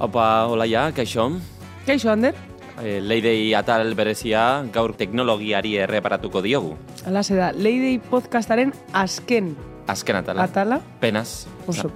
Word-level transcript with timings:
Opa, 0.00 0.46
hola 0.48 0.64
ja, 0.64 0.86
kaixo. 0.96 1.26
Kaixo, 1.84 2.08
Ander? 2.08 2.32
E, 2.80 3.02
Leidei 3.04 3.52
atal 3.52 3.92
berezia 3.94 4.64
gaur 4.72 4.94
teknologiari 4.96 5.74
erreparatuko 5.84 6.40
diogu. 6.40 6.70
Ala 7.04 7.20
da, 7.20 7.50
Leidei 7.52 7.98
podcastaren 8.00 8.72
azken 8.96 9.52
Azken 9.86 10.16
atala. 10.16 10.44
atala. 10.48 10.80
Penaz. 11.00 11.46
Oso. 11.66 11.90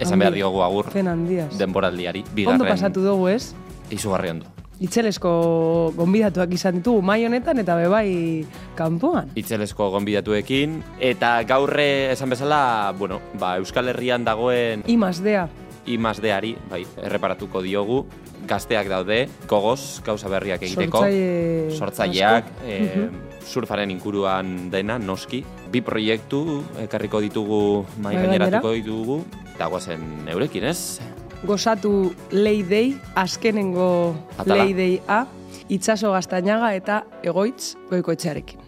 Esan 0.00 0.18
behar 0.18 0.32
diogu 0.32 0.62
agur 0.62 0.88
Zen 0.90 1.08
handiaz. 1.08 1.58
denboraldiari. 1.58 2.20
Ondo 2.24 2.34
Bigarren 2.34 2.68
pasatu 2.68 3.04
dugu, 3.04 3.28
ez? 3.28 3.52
izugarri 3.90 4.30
ondo. 4.30 4.46
Itzelesko 4.80 5.92
gonbidatuak 5.94 6.50
izan 6.56 6.80
ditugu 6.80 7.02
mai 7.02 7.26
honetan 7.26 7.58
eta 7.60 7.76
bebai 7.76 8.46
kanpoan. 8.74 9.28
Itzelesko 9.36 9.90
gonbidatuekin. 9.90 10.82
Eta 10.98 11.42
gaurre 11.44 12.12
esan 12.12 12.30
bezala, 12.30 12.94
bueno, 12.98 13.20
ba, 13.38 13.58
Euskal 13.58 13.88
Herrian 13.92 14.24
dagoen 14.24 14.82
Imazdea. 14.86 15.48
Imazdeari, 15.86 16.54
bai, 16.70 16.84
erreparatuko 17.02 17.62
diogu. 17.62 18.02
Gazteak 18.48 18.88
daude, 18.90 19.28
gogoz, 19.46 20.02
gauza 20.04 20.28
berriak 20.30 20.62
egiteko. 20.66 20.98
Sortzaile 20.98 21.76
sortzaileak, 21.76 22.48
e, 22.66 23.08
surfaren 23.46 23.90
inguruan 23.94 24.70
dena, 24.70 24.98
noski. 24.98 25.44
Bi 25.72 25.80
proiektu 25.80 26.62
ekarriko 26.82 27.22
ditugu, 27.22 27.62
mai 28.02 28.16
Bai, 28.16 28.26
gaineratuko 28.26 28.74
ditugu, 28.78 29.18
eta 29.54 29.70
guazen 29.70 30.28
eurekin, 30.32 30.66
ez? 30.70 31.00
Gozatu 31.46 32.12
Leidei, 32.30 32.96
azkenengo 33.14 34.14
Atala. 34.36 34.62
Leidei 34.62 35.00
A, 35.08 35.24
itxaso 35.68 36.12
gaztainaga 36.14 36.74
eta 36.78 37.02
egoitz 37.22 37.74
goikoetxearekin. 37.90 38.60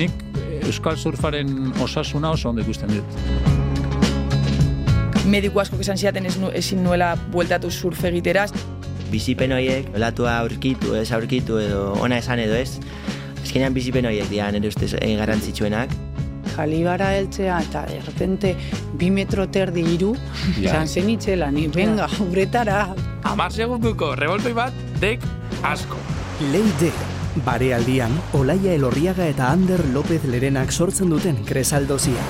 Nik 0.00 0.29
Euskal 0.66 0.96
Surfaren 0.96 1.72
osasuna 1.82 2.30
oso 2.30 2.48
ondo 2.50 2.62
ikusten 2.62 2.88
dut. 2.88 3.04
mediku 5.30 5.60
asko 5.62 5.76
esan 5.80 5.96
ziaten 5.98 6.26
ez 6.26 6.36
nu, 6.40 6.48
ezin 6.54 6.82
nuela 6.82 7.14
bueltatu 7.32 7.70
surf 7.70 8.04
egiteraz. 8.04 8.50
bizipen 9.10 9.52
horiek, 9.52 9.88
olatua 9.96 10.36
aurkitu, 10.38 10.94
ez 10.94 11.10
aurkitu 11.12 11.58
edo 11.58 11.92
ona 12.00 12.18
esan 12.18 12.38
edo 12.38 12.54
ez. 12.54 12.78
Azkenean 13.42 13.74
bizipen 13.74 14.06
horiek 14.06 14.28
dira 14.30 14.50
nire 14.52 14.68
ustez 14.68 14.94
eh, 15.00 15.16
garrantzitsuenak. 15.18 15.90
Jalibara 16.56 17.12
heltzea 17.16 17.60
eta 17.62 17.82
de 17.86 18.00
repente 18.06 18.54
bi 18.98 19.10
metro 19.10 19.48
terdi 19.48 19.82
iru, 19.94 20.14
Ja. 20.60 20.70
izan 20.70 20.88
zen 20.88 21.10
itxela, 21.10 21.50
ni 21.50 21.66
venga, 21.68 22.08
uretara, 22.30 22.94
Amar 23.24 23.52
segunduko 23.52 24.14
revoltoi 24.16 24.52
bat, 24.52 24.72
dek 25.00 25.20
asko. 25.62 25.96
Leide, 26.52 26.90
barealdian, 27.44 28.12
Olaia 28.32 28.74
Elorriaga 28.74 29.26
eta 29.30 29.50
Ander 29.52 29.82
López 29.94 30.24
Lerenak 30.24 30.72
sortzen 30.72 31.10
duten 31.10 31.44
kresaldozia. 31.46 32.22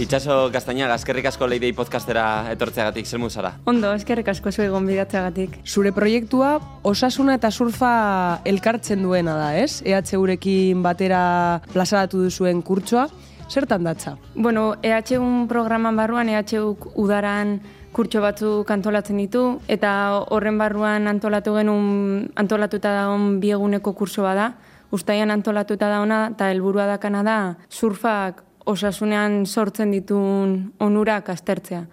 Itxaso 0.00 0.48
gaztaina, 0.48 0.86
eskerrik 0.94 1.26
asko 1.28 1.44
leidei 1.50 1.74
podcastera 1.76 2.48
etortzeagatik, 2.54 3.04
zer 3.04 3.20
zara? 3.28 3.50
Ondo, 3.68 3.92
eskerrik 3.92 4.28
asko 4.32 4.50
zuei 4.50 4.68
gonbidatzeagatik. 4.72 5.58
Zure 5.66 5.92
proiektua 5.92 6.54
osasuna 6.82 7.34
eta 7.34 7.50
surfa 7.50 8.40
elkartzen 8.44 9.02
duena 9.02 9.34
da, 9.36 9.50
ez? 9.58 9.82
EHUrekin 9.84 10.82
batera 10.82 11.60
plazaratu 11.74 12.22
duzuen 12.22 12.62
kurtsoa. 12.62 13.08
Zertan 13.50 13.84
datza? 13.84 14.16
Bueno, 14.34 14.76
EHU 14.80 15.46
programan 15.50 15.96
barruan 15.96 16.28
EHUk 16.30 16.92
udaran 16.96 17.58
kurtso 17.92 18.20
batzuk 18.22 18.70
antolatzen 18.70 19.18
ditu 19.18 19.60
eta 19.68 19.90
horren 20.30 20.58
barruan 20.58 21.08
antolatu 21.10 21.54
genuen 21.56 22.30
antolatuta 22.36 22.92
dagoen 22.94 23.40
bieguneko 23.40 23.92
kurso 23.94 24.22
bada. 24.22 24.54
Uztaian 24.90 25.30
antolatuta 25.30 25.88
dauna 25.88 26.30
eta 26.32 26.50
helburua 26.50 26.86
dakana 26.86 27.22
da 27.22 27.36
surfak 27.70 28.42
osasunean 28.66 29.46
sortzen 29.46 29.90
ditun 29.94 30.72
onurak 30.78 31.28
aztertzea. 31.30 31.84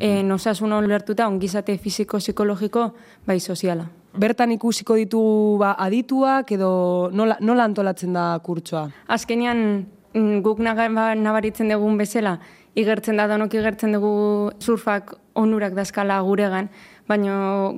En 0.00 0.32
osasuna 0.32 0.78
ulertuta 0.78 1.28
ongizate 1.28 1.76
fisiko-psikologiko 1.78 2.94
bai 3.26 3.38
soziala. 3.38 3.84
Bertan 4.18 4.50
ikusiko 4.54 4.94
ditugu 4.98 5.58
ba, 5.58 5.74
adituak 5.78 6.50
edo 6.54 7.10
nola, 7.12 7.36
nola 7.40 7.66
antolatzen 7.68 8.14
da 8.14 8.38
kurtsoa? 8.42 8.88
Azkenean 9.06 9.86
mm, 10.14 10.40
guk 10.42 10.58
ba- 10.58 11.14
nabaritzen 11.14 11.68
dugun 11.68 11.98
bezala, 11.98 12.38
igertzen 12.74 13.16
da 13.16 13.26
donok 13.30 13.54
igertzen 13.54 13.94
dugu 13.94 14.50
surfak 14.60 15.14
onurak 15.34 15.74
dazkala 15.74 16.20
guregan, 16.26 16.68
baina 17.08 17.34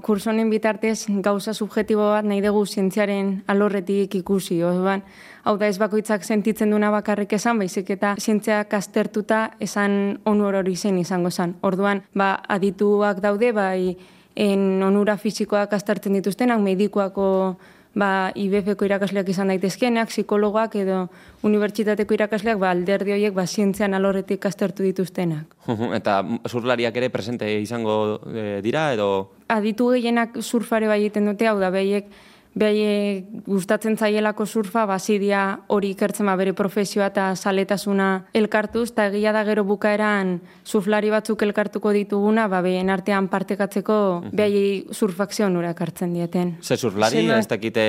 kurso 0.06 0.30
honen 0.30 0.50
bitartez 0.50 1.06
gauza 1.24 1.54
subjetibo 1.54 2.10
bat 2.14 2.24
nahi 2.24 2.40
dugu 2.44 2.64
zientziaren 2.66 3.42
alorretik 3.46 4.14
ikusi. 4.20 4.62
Orduan, 4.64 5.02
hau 5.44 5.56
da 5.58 5.68
ez 5.68 5.78
bakoitzak 5.78 6.24
sentitzen 6.24 6.70
duna 6.70 6.90
bakarrik 6.94 7.32
esan, 7.32 7.58
baizik 7.58 7.90
eta 7.96 8.14
zientziak 8.20 8.74
aztertuta 8.74 9.50
esan 9.60 10.18
onur 10.24 10.60
hori 10.62 10.76
zein 10.76 10.98
izango 10.98 11.30
zen. 11.30 11.56
Orduan, 11.62 12.04
ba, 12.14 12.36
adituak 12.48 13.20
daude, 13.24 13.52
bai, 13.52 13.96
en 14.36 14.82
onura 14.84 15.16
fisikoak 15.16 15.72
aztertzen 15.72 16.12
dituztenak, 16.18 16.60
medikuako 16.60 17.56
ba, 17.96 18.30
IBF-ko 18.36 18.84
irakasleak 18.84 19.30
izan 19.32 19.48
daitezkenak, 19.50 20.10
psikologoak 20.12 20.76
edo 20.82 20.98
unibertsitateko 21.46 22.16
irakasleak 22.18 22.60
ba, 22.60 22.70
alderdi 22.74 23.14
horiek 23.16 23.34
ba, 23.36 23.46
zientzian 23.46 23.96
alorretik 23.96 24.44
aztertu 24.46 24.84
dituztenak. 24.84 25.56
Eta 25.96 26.20
surflariak 26.44 26.96
ere 27.00 27.10
presente 27.14 27.48
izango 27.62 27.96
eh, 28.28 28.60
dira, 28.64 28.90
edo... 28.92 29.10
Aditu 29.52 29.88
gehienak 29.94 30.40
surfare 30.42 30.90
bai 30.90 31.00
egiten 31.06 31.30
dute, 31.30 31.48
hau 31.48 31.56
da, 31.62 31.72
behiek 31.72 32.10
Behi 32.56 33.42
gustatzen 33.44 33.98
zaielako 34.00 34.46
surfa, 34.48 34.86
basidia 34.88 35.60
hori 35.68 35.90
ikertzen 35.92 36.24
ba, 36.24 36.36
bere 36.40 36.54
profesioa 36.56 37.10
eta 37.12 37.26
saletasuna 37.36 38.06
elkartuz, 38.32 38.86
eta 38.94 39.10
egia 39.10 39.34
da 39.36 39.42
gero 39.44 39.64
bukaeran 39.68 40.38
surflari 40.64 41.10
batzuk 41.12 41.42
elkartuko 41.44 41.92
dituguna, 41.92 42.46
ba, 42.48 42.62
behien 42.64 42.88
artean 42.88 43.28
partekatzeko 43.28 43.98
behi 44.32 44.86
surfakzio 44.90 45.46
onura 45.50 45.74
ekartzen 45.76 46.14
dieten. 46.16 46.56
Ze 46.62 46.78
surflari, 46.78 47.18
Izenak- 47.26 47.38
ez 47.44 47.48
dakite 47.48 47.84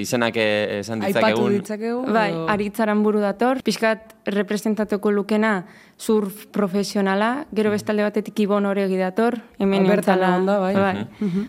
izenak 0.00 0.36
eh, 0.36 0.80
esan 0.80 1.02
Aipatu 1.02 1.20
ditzakegun. 1.22 1.52
ditzakegu? 1.60 2.02
Bai, 2.12 2.32
aritzaran 2.48 3.04
buru 3.04 3.20
dator, 3.22 3.62
pixkat 3.62 4.16
representatuko 4.26 5.12
lukena 5.14 5.64
surf 5.98 6.46
profesionala, 6.54 7.46
gero 7.50 7.72
bestalde 7.74 8.04
batetik 8.06 8.38
ibon 8.44 8.66
horegi 8.70 8.96
dator, 8.96 9.40
hemen 9.58 9.82
bertan 9.82 10.20
egontzala- 10.20 10.28
egon 10.36 10.46
da, 10.46 10.58
bai. 10.62 10.74
bai. 10.74 11.06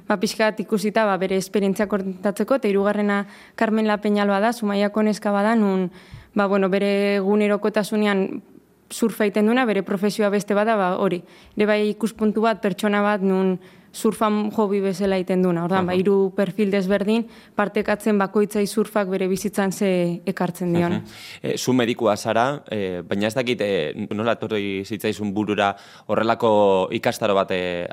Ba, 0.07 0.17
pixkat 0.17 0.59
ikusita 0.65 1.05
ba, 1.05 1.17
bere 1.21 1.37
esperientzia 1.37 1.85
kontatzeko, 1.87 2.57
eta 2.57 2.67
hirugarrena 2.67 3.27
Carmen 3.55 3.85
La 3.87 3.99
Peñalba 4.01 4.39
da, 4.41 4.51
Zumaiako 4.51 5.03
neska 5.05 5.31
bada, 5.31 5.55
nun, 5.55 5.91
ba, 6.33 6.47
bueno, 6.47 6.67
bere 6.69 7.17
egunerokotasunean 7.21 8.41
surfa 8.89 9.27
egiten 9.27 9.45
duna, 9.45 9.65
bere 9.69 9.83
profesioa 9.85 10.29
beste 10.33 10.55
bada, 10.57 10.75
ba, 10.75 10.95
hori. 10.97 11.21
Ere 11.55 11.67
bai 11.69 11.89
ikuspuntu 11.91 12.41
bat, 12.41 12.59
pertsona 12.59 13.03
bat, 13.05 13.21
nun 13.21 13.59
surfan 13.94 14.51
hobi 14.55 14.79
bezala 14.83 15.17
egiten 15.19 15.44
duna. 15.44 15.63
Ordan, 15.66 15.88
ba, 15.89 15.95
hiru 15.97 16.31
perfil 16.35 16.72
desberdin, 16.72 17.25
partekatzen 17.57 18.17
bakoitzai 18.22 18.66
surfak 18.67 19.09
bere 19.09 19.27
bizitzan 19.27 19.72
ze 19.72 19.89
ekartzen 20.29 20.73
dion. 20.73 21.00
E, 21.41 21.57
zu 21.57 21.73
medikua 21.73 22.16
zara, 22.17 22.63
e, 22.69 23.01
baina 23.07 23.28
ez 23.28 23.35
dakit 23.35 23.61
e, 23.61 23.72
nola 24.13 24.38
etorri 24.38 24.83
zitzaizun 24.85 25.33
burura 25.33 25.72
horrelako 26.07 26.51
ikastaro 26.95 27.35
bat 27.38 27.51
e, 27.55 27.88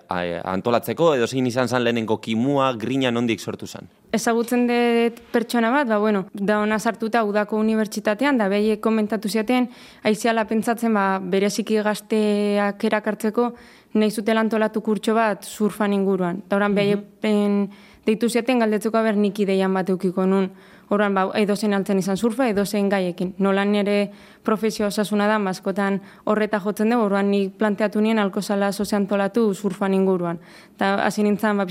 antolatzeko, 0.44 1.14
edo 1.16 1.26
zein 1.26 1.46
izan 1.46 1.68
zen 1.68 1.84
lehenengo 1.84 2.18
kimua, 2.20 2.72
grina 2.78 3.10
nondik 3.10 3.40
sortu 3.40 3.66
zen. 3.66 3.88
Ezagutzen 4.16 4.66
dut 4.68 5.18
pertsona 5.32 5.70
bat, 5.72 5.88
ba, 5.88 5.98
bueno, 6.02 6.26
da 6.32 6.60
ona 6.62 6.78
sartuta 6.78 7.24
udako 7.26 7.58
unibertsitatean, 7.60 8.38
da 8.38 8.48
behiek 8.52 8.80
komentatu 8.80 9.28
ziaten, 9.28 9.70
aiziala 10.06 10.46
pentsatzen, 10.48 10.94
ba, 10.94 11.06
bereziki 11.20 11.80
gazteak 11.84 12.84
erakartzeko, 12.88 13.50
nahi 13.96 14.10
zutela 14.10 14.40
antolatu 14.40 14.80
kurtso 14.80 15.14
bat 15.14 15.44
surfan 15.44 15.92
inguruan. 15.92 16.42
Da 16.48 16.56
oran, 16.56 16.74
mm 16.76 17.68
deitu 18.06 18.28
ziaten 18.30 18.60
galdetzeko 18.62 18.98
aber 19.00 19.16
nik 19.18 19.38
ideian 19.42 19.74
bat 19.74 19.88
eukiko 19.90 20.26
nun. 20.30 20.50
Horan, 20.88 21.16
ba, 21.16 21.24
edozen 21.34 21.74
altzen 21.74 21.98
izan 21.98 22.16
surfa, 22.16 22.46
edozen 22.46 22.86
gaiekin. 22.88 23.32
Nolan 23.42 23.72
nire 23.74 24.12
profesio 24.46 24.86
osasuna 24.86 25.26
da, 25.26 25.40
maskotan 25.42 25.98
horreta 26.30 26.60
jotzen 26.62 26.94
dugu, 26.94 27.08
orduan 27.08 27.32
nik 27.32 27.56
planteatu 27.58 28.00
nien 28.00 28.20
alkozala 28.22 28.68
sozia 28.70 29.00
antolatu 29.00 29.48
surfan 29.54 29.96
inguruan. 29.98 30.38
Eta 30.76 30.92
hasi 31.02 31.24
nintzen, 31.26 31.58
ba, 31.58 31.66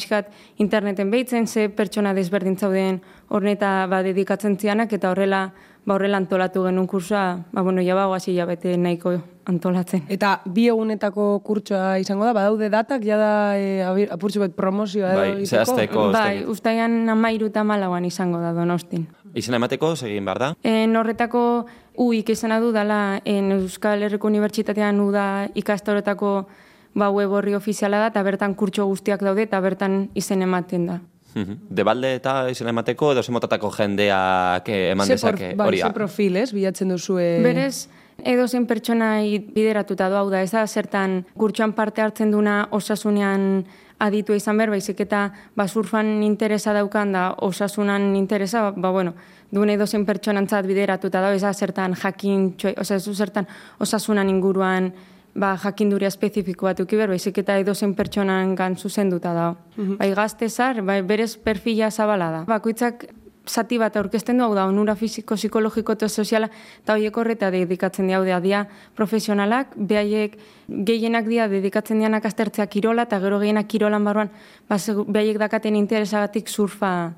interneten 0.58 1.12
behitzen, 1.12 1.48
ze 1.48 1.70
pertsona 1.70 2.14
desberdin 2.14 2.58
zauden 2.58 3.00
horneta 3.30 3.88
ba, 3.88 4.04
dedikatzen 4.04 4.60
zianak, 4.60 4.92
eta 4.92 5.12
horrela, 5.12 5.54
ba, 5.86 5.94
horrela 5.96 6.18
antolatu 6.18 6.64
genuen 6.66 6.88
kursoa, 6.88 7.46
ba, 7.52 7.62
bueno, 7.62 7.82
jabago 7.86 8.14
hasi 8.16 8.34
jabete 8.36 8.76
nahiko 8.78 9.14
antolatzen. 9.46 10.04
Eta 10.10 10.42
bi 10.46 10.68
egunetako 10.72 11.40
kurtsoa 11.46 12.00
izango 12.02 12.26
da, 12.26 12.34
badaude 12.34 12.70
datak, 12.74 13.04
jada 13.06 13.58
e, 13.58 13.84
abi- 13.86 14.08
apurtxo 14.10 14.42
bet 14.42 14.56
promozioa 14.58 15.12
edo 15.14 15.22
Bai, 15.22 15.46
zehazteko, 15.46 16.08
Bai, 16.12 16.44
ustaian 16.50 17.08
amairu 17.10 17.52
eta 17.52 17.64
malauan 17.64 18.06
izango 18.06 18.40
da 18.42 18.52
donostin. 18.58 19.06
Izena 19.36 19.58
emateko, 19.62 19.96
segin 19.96 20.26
behar 20.26 20.40
da? 20.40 20.54
En 20.64 20.96
horretako 20.96 21.66
uik 22.02 22.30
izena 22.30 22.60
du 22.60 22.72
dala 22.72 23.22
en 23.26 23.52
Euskal 23.60 24.02
Herriko 24.04 24.28
Unibertsitatean 24.28 25.00
uda 25.04 25.48
ikastaroetako 25.54 26.48
ba, 26.96 27.10
web 27.12 27.30
horri 27.36 27.54
ofiziala 27.54 28.00
da, 28.00 28.08
eta 28.08 28.24
bertan 28.24 28.56
kurtso 28.56 28.86
guztiak 28.88 29.22
daude, 29.22 29.44
eta 29.44 29.60
bertan 29.62 30.10
izen 30.16 30.42
ematen 30.42 30.88
da. 30.88 31.00
Mhm. 31.36 31.68
Debalde 31.70 32.16
eta 32.16 32.50
izena 32.50 32.72
emateko, 32.72 33.12
edo 33.12 33.24
zemotatako 33.24 33.70
jendeak 33.76 34.70
eh, 34.72 34.92
eman 34.94 35.10
dezake 35.12 35.54
bai, 35.56 35.68
hori. 35.68 35.82
ze 35.84 35.92
profil, 35.94 36.38
ez, 36.40 36.52
bilatzen 36.56 36.90
duzue... 36.90 37.26
Berez, 37.44 37.88
edozein 38.24 38.66
pertsonai 38.66 39.40
bideratuta 39.52 40.08
doa, 40.10 40.24
da, 40.32 40.42
ez 40.42 40.52
da 40.54 40.66
zertan 40.66 41.26
kurtsuan 41.36 41.74
parte 41.76 42.02
hartzen 42.02 42.32
duna 42.32 42.62
osasunean 42.72 43.66
aditua 44.00 44.36
izan 44.40 44.58
behar, 44.58 44.72
baizik 44.72 45.02
eta 45.04 45.26
ba, 45.56 45.68
surfan 45.68 46.24
interesa 46.24 46.74
daukan 46.76 47.12
da 47.12 47.26
osasunan 47.44 48.14
interesa, 48.16 48.70
ba, 48.72 48.92
bueno, 48.92 49.14
duen 49.52 49.72
edozein 49.76 50.06
pertsonantzat 50.08 50.68
bideratuta 50.68 51.22
da, 51.22 51.34
ez 51.36 51.44
da 51.44 51.54
zertan 51.54 51.96
jakin, 52.00 52.54
txoi, 52.56 52.76
oza, 52.80 53.00
zertan 53.00 53.48
osasunan 53.80 54.32
inguruan 54.32 54.94
ba, 55.36 55.56
jakinduria 55.60 56.08
espezifiko 56.08 56.70
bat 56.70 56.80
uki 56.80 56.98
behar, 56.98 57.12
baizik 57.12 57.38
eta 57.44 57.58
edozein 57.60 57.94
pertsonan 57.96 58.56
gan 58.56 58.78
zuzenduta 58.80 59.34
da. 59.36 59.52
Bai 60.00 60.10
gazte 60.16 60.50
zar, 60.50 60.82
bai, 60.82 61.02
berez 61.04 61.36
perfila 61.38 61.92
zabala 61.92 62.32
da. 62.32 62.42
Bakoitzak 62.48 63.06
zati 63.46 63.78
bat 63.78 63.96
aurkezten 64.00 64.40
du, 64.40 64.46
hau 64.46 64.56
da, 64.58 64.66
onura 64.66 64.96
fisiko, 64.98 65.36
psikologiko 65.38 65.94
eta 65.94 66.10
soziala, 66.10 66.50
eta 66.82 66.96
horiek 66.96 67.18
horreta 67.18 67.52
dedikatzen 67.54 68.08
dira, 68.10 68.24
da, 68.26 68.40
dia 68.42 68.64
profesionalak, 68.98 69.76
behaiek 69.76 70.40
gehienak 70.68 71.28
dira 71.30 71.48
dedikatzen 71.52 72.02
dianak 72.02 72.26
aztertzea 72.26 72.66
kirola, 72.72 73.06
eta 73.06 73.20
gero 73.22 73.40
gehienak 73.44 73.70
kirolan 73.70 74.08
barruan, 74.08 74.32
ba, 74.70 74.80
behaiek 75.08 75.38
dakaten 75.42 75.78
interesagatik 75.78 76.50
surfa, 76.50 77.14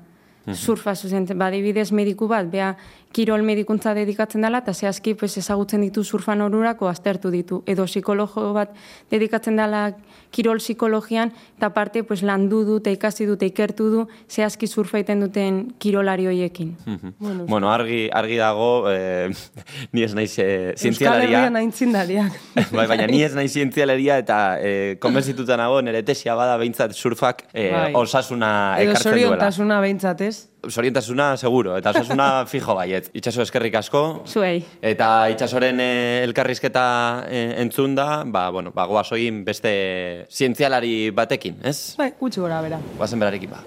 surfa 0.52 0.94
zuzentzen, 0.94 1.38
ba, 1.38 1.48
adibidez 1.48 1.90
mediku 1.92 2.28
bat, 2.28 2.50
bea 2.50 2.74
kirol 3.12 3.42
medikuntza 3.42 3.94
dedikatzen 3.96 4.44
dela, 4.44 4.60
eta 4.62 4.74
zehazki 4.74 5.14
pues, 5.18 5.36
ezagutzen 5.40 5.80
ditu 5.86 6.04
surfan 6.04 6.42
orurako 6.44 6.88
aztertu 6.88 7.30
ditu. 7.32 7.62
Edo 7.66 7.86
psikologo 7.88 8.52
bat 8.56 8.74
dedikatzen 9.10 9.56
dela 9.56 9.92
kirol 10.34 10.60
psikologian, 10.60 11.32
eta 11.56 11.70
parte 11.72 12.02
pues, 12.04 12.22
landu 12.22 12.64
du, 12.68 12.76
eta 12.82 12.92
ikasi 12.92 13.26
du, 13.26 13.38
eta 13.38 13.48
ikertu 13.48 13.88
du, 13.94 14.04
zehazki 14.28 14.68
surfa 14.68 14.98
egiten 15.00 15.24
duten 15.24 15.60
kirolari 15.80 16.28
hoiekin. 16.28 16.74
Bueno, 17.18 17.46
bueno 17.48 17.72
argi, 17.72 18.08
argi 18.12 18.36
dago, 18.36 18.68
eh, 18.92 19.30
ni 19.92 20.04
ez 20.04 20.12
naiz 20.14 20.34
eh, 20.38 20.74
Euskal 20.74 20.78
zientzialaria. 20.78 21.38
Herrian 21.38 21.56
aintzindariak. 21.62 22.38
bai, 22.76 22.86
baina 22.90 23.08
ni 23.08 23.22
ez 23.24 23.32
naiz 23.36 23.50
zientzialaria 23.52 24.18
eta 24.24 24.38
eh, 24.60 24.98
konbentzituta 25.00 25.56
nago 25.60 25.80
nire 25.82 26.02
tesia 26.06 26.36
bada 26.38 26.58
behintzat 26.60 26.94
surfak 26.94 27.46
eh, 27.52 27.70
Bai. 27.72 27.90
osasuna 27.98 28.52
Edo 28.78 28.92
ekartzen 28.92 29.12
duela. 29.12 29.26
zoriontasuna 29.28 29.80
behintzat, 29.84 30.24
ez? 30.28 30.36
Sorientasuna, 30.66 31.36
seguro, 31.36 31.76
eta 31.78 31.92
osasuna 31.94 32.44
fijo 32.50 32.74
baiet. 32.74 33.12
Itxaso 33.14 33.44
eskerrik 33.44 33.76
asko. 33.78 34.24
Zuei. 34.26 34.58
Eta 34.82 35.28
itxasoren 35.30 35.78
eh, 35.80 36.24
elkarrizketa 36.26 36.84
eh, 37.30 37.54
entzun 37.62 37.94
da, 37.94 38.24
ba, 38.26 38.48
bueno, 38.50 38.72
ba, 38.74 38.88
goazoin 38.90 39.44
beste 39.46 40.26
zientzialari 40.30 41.10
batekin, 41.14 41.60
ez? 41.62 41.94
Bai, 41.98 42.10
gutxi 42.18 42.42
gora 42.42 42.60
bera. 42.64 42.82
Guazen 42.98 43.22
berarekin 43.22 43.54
ba. 43.54 43.62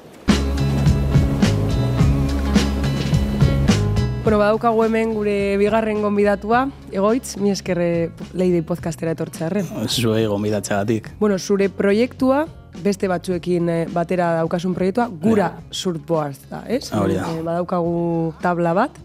Bueno, 4.21 4.37
badaukagu 4.37 4.83
hemen 4.85 5.15
gure 5.15 5.35
bigarren 5.57 6.03
gonbidatua, 6.03 6.67
egoitz, 6.93 7.39
mi 7.41 7.49
eskerre 7.49 8.11
Lady 8.37 8.61
podcastera 8.61 9.15
etortzearren. 9.15 9.65
Zuei 9.89 10.27
gonbidatzeagatik. 10.29 11.15
Bueno, 11.17 11.39
zure 11.39 11.71
proiektua, 11.73 12.43
beste 12.83 13.09
batzuekin 13.11 13.69
eh, 13.69 13.81
batera 13.91 14.31
daukasun 14.39 14.73
proiektua, 14.77 15.09
gura 15.21 15.51
surfboard 15.71 16.47
da, 16.49 16.63
ez? 16.67 16.87
Hori 16.95 17.19
da. 17.19 17.27
Eh, 17.31 17.43
badaukagu 17.45 18.33
tabla 18.41 18.73
bat. 18.77 18.97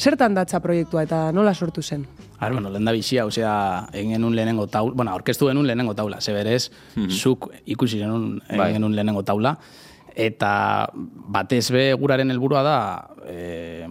Zertan 0.00 0.34
datza 0.34 0.62
proiektua 0.64 1.04
eta 1.04 1.28
nola 1.36 1.52
sortu 1.54 1.82
zen? 1.82 2.06
Ar, 2.40 2.54
bueno, 2.54 2.70
lehen 2.72 2.86
da 2.88 2.92
bizia, 2.96 3.26
osea, 3.28 3.52
egin 3.92 4.14
genuen 4.14 4.34
lehenengo 4.38 4.64
taula, 4.72 4.94
bueno, 4.96 5.12
orkestu 5.14 5.50
genuen 5.50 5.66
lehenengo 5.68 5.92
taula, 5.94 6.22
ze 6.24 6.32
berez, 6.32 6.70
zuk 7.10 7.50
ikusi 7.66 7.98
genuen, 8.00 8.38
Bai. 8.48 8.72
genuen 8.72 8.94
lehenengo 8.96 9.22
taula, 9.28 9.58
eta 10.16 10.88
batez 11.36 11.66
be 11.74 11.90
guraren 12.00 12.32
helburua 12.32 12.62
da, 12.64 12.78
e, 13.28 13.86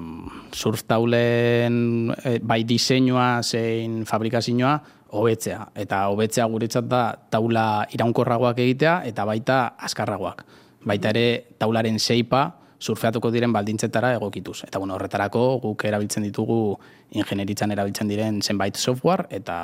surf 0.52 0.84
taulen 0.90 2.10
e, 2.24 2.40
bai 2.42 2.64
diseinua 2.68 3.44
zein 3.44 4.02
fabrikazioa 4.10 4.80
hobetzea. 5.12 5.70
Eta 5.76 6.08
hobetzea 6.14 6.46
guretzat 6.52 6.88
da 6.90 7.04
taula 7.32 7.86
iraunkorragoak 7.94 8.60
egitea 8.60 9.02
eta 9.10 9.26
baita 9.26 9.60
azkarragoak. 9.90 10.44
Baita 10.86 11.12
ere 11.14 11.56
taularen 11.60 12.00
seipa 12.00 12.46
surfeatuko 12.80 13.32
diren 13.32 13.54
baldintzetara 13.54 14.14
egokituz. 14.16 14.64
Eta 14.68 14.80
bueno, 14.80 14.96
horretarako 14.96 15.44
guk 15.64 15.84
erabiltzen 15.86 16.24
ditugu 16.24 16.78
ingenieritzan 17.12 17.72
erabiltzen 17.76 18.08
diren 18.08 18.42
zenbait 18.42 18.78
software 18.78 19.28
eta 19.30 19.58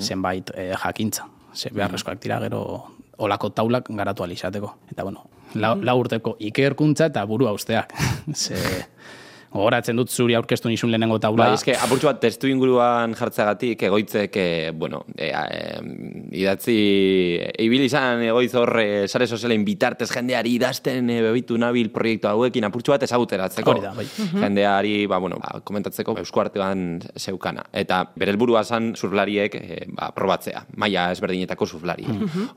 zenbait 0.00 0.50
eh, 0.56 0.72
jakintza. 0.80 1.28
Ze 1.54 1.70
beharrezkoak 1.70 2.20
dira 2.22 2.40
gero 2.40 2.60
olako 3.18 3.50
taulak 3.50 3.90
garatu 3.90 4.24
alizateko. 4.24 4.74
Eta 4.90 5.04
bueno, 5.04 5.28
lau, 5.54 5.76
lau 5.82 5.98
urteko 6.00 6.36
ikerkuntza 6.40 7.06
eta 7.12 7.24
burua 7.24 7.52
usteak. 7.52 7.94
Ze 8.34 8.56
gogoratzen 9.54 9.98
dut 9.98 10.10
zuri 10.10 10.34
aurkeztu 10.34 10.70
nizun 10.70 10.90
lehenengo 10.90 11.20
taula. 11.22 11.46
Bai, 11.46 11.58
eske, 11.58 11.76
apurtxo 11.78 12.08
bat 12.10 12.18
testu 12.24 12.48
inguruan 12.50 13.14
jartzeagatik 13.14 13.84
egoitzek, 13.86 14.36
e, 14.36 14.70
bueno, 14.74 15.04
e, 15.14 15.28
e, 15.30 15.82
idatzi, 16.40 16.74
ibili 17.62 17.86
izan 17.86 18.24
egoitz 18.26 18.50
hor 18.58 18.74
e, 18.82 18.86
sare 19.06 19.28
sozialen 19.30 19.62
bitartez 19.66 20.08
jendeari 20.10 20.56
idazten 20.58 21.10
e, 21.10 21.20
bebitu 21.28 21.58
nabil 21.60 21.92
proiektu 21.94 22.30
hauekin 22.32 22.66
apurtxo 22.66 22.96
bat 22.96 23.06
ezaguteratzeko. 23.06 23.76
Hori 23.76 23.84
da, 23.84 23.92
bai. 23.94 24.08
Jendeari, 24.32 24.96
ba, 25.10 25.20
bueno, 25.22 25.38
ba, 25.42 25.62
komentatzeko 25.66 26.16
eusko 26.24 26.42
artean 26.42 26.98
zeukana. 27.14 27.68
Eta 27.84 28.02
bere 28.18 28.34
helburua 28.34 28.64
zan 28.66 28.90
surflariek 28.98 29.54
e, 29.60 29.80
ba, 29.94 30.10
probatzea, 30.18 30.64
maila 30.82 31.06
ezberdinetako 31.14 31.70
surflari. 31.70 32.08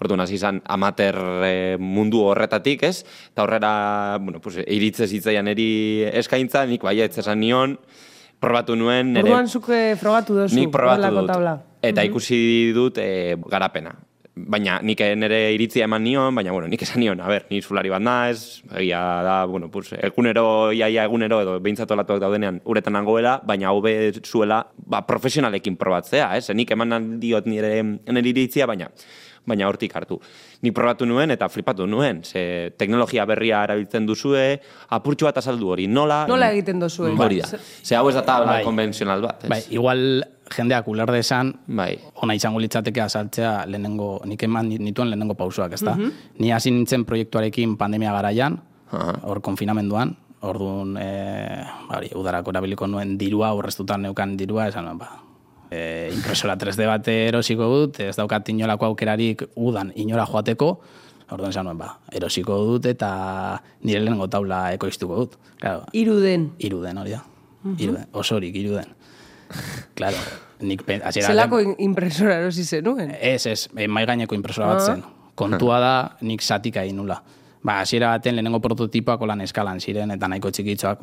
Orduan 0.01 0.25
hasi 0.25 0.39
izan 0.39 0.63
amater 0.65 1.21
e, 1.45 1.53
mundu 1.77 2.25
horretatik, 2.25 2.89
ez? 2.89 3.05
Eta 3.29 3.45
horrera, 3.45 3.71
bueno, 4.17 4.41
pues, 4.41 4.57
iritze 4.65 5.05
zitzaian 5.05 5.53
eri 5.53 5.69
eskaintza, 6.17 6.65
nik 6.65 6.86
baietz 6.87 7.17
esan 7.21 7.41
nion, 7.43 7.77
probatu 8.41 8.75
nuen 8.77 9.13
nere 9.15 9.29
Orduan 9.29 9.47
zuke 9.47 9.79
frogatu 9.99 10.41
dozu, 10.41 10.57
nik 10.57 10.73
probatu 10.73 11.13
dut. 11.13 11.29
tabla. 11.29 11.55
Eta 11.81 12.05
ikusi 12.05 12.73
dut 12.75 12.99
e, 13.01 13.35
garapena. 13.49 13.95
Baina 14.37 14.75
nik 14.85 14.99
nire 15.17 15.39
iritzia 15.55 15.87
eman 15.87 16.03
nion, 16.05 16.35
baina 16.37 16.51
bueno, 16.53 16.67
nik 16.69 16.83
esan 16.85 17.01
nion, 17.01 17.21
a 17.25 17.29
ber, 17.31 17.47
ni 17.49 17.57
zulari 17.63 17.89
bat 17.89 18.03
naiz, 18.05 18.61
egia 18.69 18.99
da, 19.25 19.37
bueno, 19.49 19.71
pues, 19.73 19.95
egunero, 19.97 20.69
iaia 20.77 21.07
egunero, 21.09 21.39
edo 21.41 21.55
behintzat 21.57 21.89
olatuak 21.95 22.21
daudenean 22.21 22.59
uretan 22.69 22.93
nangoela, 22.93 23.39
baina 23.49 23.73
hobe 23.73 23.95
zuela, 24.21 24.59
ba, 24.77 25.01
profesionalekin 25.09 25.79
probatzea, 25.81 26.35
ez? 26.37 26.51
Nik 26.53 26.75
eman 26.77 27.15
diot 27.23 27.49
nire, 27.49 27.81
nire 27.81 28.29
iritzia, 28.35 28.69
baina 28.69 28.91
baina 29.47 29.67
hortik 29.69 29.95
hartu. 29.95 30.19
Nik 30.61 30.75
probatu 30.75 31.07
nuen 31.07 31.31
eta 31.33 31.47
flipatu 31.49 31.87
nuen, 31.87 32.21
ze 32.23 32.73
teknologia 32.77 33.25
berria 33.29 33.63
erabiltzen 33.67 34.05
duzue, 34.07 34.45
apurtxo 34.95 35.29
bat 35.29 35.39
azaldu 35.41 35.71
hori, 35.75 35.87
nola... 35.87 36.25
Nola 36.29 36.51
egiten 36.55 36.81
dozue? 36.83 37.13
Hori 37.15 37.41
da. 37.41 37.49
Ze 37.57 37.95
hau 37.95 38.07
ez 38.09 38.15
da 38.17 38.25
tabla 38.27 38.57
Bai. 38.57 38.63
konbentzional 38.67 39.23
bat, 39.23 39.45
ez? 39.45 39.51
Bai, 39.51 39.61
igual 39.73 40.03
jendeak 40.53 40.87
uler 40.87 41.11
desan, 41.15 41.53
Bai. 41.67 41.93
ona 42.23 42.35
izango 42.35 42.59
litzateke 42.63 43.03
azaltzea 43.03 43.65
lehenengo, 43.67 44.21
nik 44.27 44.43
eman 44.47 44.69
nituen 44.69 45.11
lehenengo 45.11 45.35
pausoak, 45.39 45.75
ezta? 45.79 45.95
Ni 46.39 46.51
hasi 46.51 46.71
nintzen 46.71 47.05
proiektuarekin 47.07 47.77
pandemia 47.79 48.15
garaian, 48.15 48.59
hor 48.91 49.41
konfinamenduan, 49.43 50.15
orduan, 50.47 50.95
e, 51.01 51.07
hori, 51.95 52.11
udarako 52.15 52.53
erabiliko 52.53 52.87
nuen 52.87 53.17
dirua, 53.19 53.53
horreztutan 53.57 54.05
neukan 54.05 54.37
dirua, 54.39 54.67
esan 54.71 54.91
ba, 54.99 55.09
e, 55.71 56.09
impresora 56.13 56.55
3D 56.57 56.85
bat 56.87 57.07
erosiko 57.13 57.67
dut, 57.71 57.99
ez 57.99 58.15
daukat 58.15 58.49
inolako 58.49 58.85
aukerarik 58.91 59.43
udan 59.55 59.91
inora 59.95 60.25
joateko, 60.25 60.69
orduan 61.31 61.51
esan 61.51 61.65
nuen, 61.67 61.77
ba, 61.77 61.97
erosiko 62.11 62.57
dut 62.65 62.85
eta 62.85 63.61
nire 63.83 63.99
lehenengo 64.03 64.27
taula 64.31 64.71
ekoiztuko 64.77 65.15
dut. 65.23 65.37
Claro, 65.59 65.83
Iruden. 65.93 66.51
iruden 66.59 66.97
hori 66.97 67.11
da. 67.17 67.23
Iruden, 67.77 68.05
osorik 68.13 68.55
iruden. 68.55 68.93
Claro, 69.95 70.17
nik 70.59 70.83
hasiera 71.03 71.27
Zelako 71.31 71.59
in- 71.63 71.75
impresora 71.79 72.37
erosi 72.41 72.63
zenuen? 72.63 73.11
Ez, 73.19 73.45
ez, 73.45 73.69
e, 73.75 73.87
mai 73.87 74.05
gaineko 74.05 74.35
impresora 74.35 74.67
bat 74.73 74.81
zen. 74.85 75.03
Kontua 75.37 75.79
da, 75.79 75.93
nik 76.21 76.41
zatika 76.41 76.81
egin 76.83 76.97
nula. 76.97 77.21
Ba, 77.63 77.79
hasiera 77.81 78.11
baten 78.13 78.37
lehenengo 78.37 78.59
prototipoak 78.61 79.21
olan 79.25 79.41
eskalan 79.41 79.79
ziren, 79.81 80.11
eta 80.13 80.27
nahiko 80.29 80.51
txikitzoak. 80.53 81.01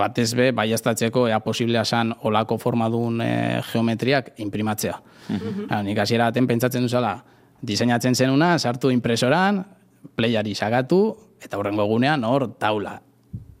Batez 0.00 0.32
be, 0.38 0.50
baiaztatzeko 0.56 1.26
ea 1.30 1.38
posiblea 1.44 1.84
san 1.84 2.12
olako 2.28 2.58
formadun 2.58 3.20
e, 3.22 3.30
geometriak 3.70 4.32
imprimatzea. 4.42 4.98
Claro, 5.28 5.82
nik 5.86 5.98
hasiera 6.02 6.30
baten 6.30 6.46
pentsatzen 6.46 6.84
duzala, 6.86 7.16
diseinatzen 7.62 8.14
zenuna, 8.14 8.56
sartu 8.58 8.90
impresoran, 8.90 9.64
playari 10.16 10.54
sagatu, 10.54 11.00
eta 11.42 11.58
hurrengo 11.58 11.86
egunean 11.86 12.24
hor 12.24 12.50
taula. 12.58 13.00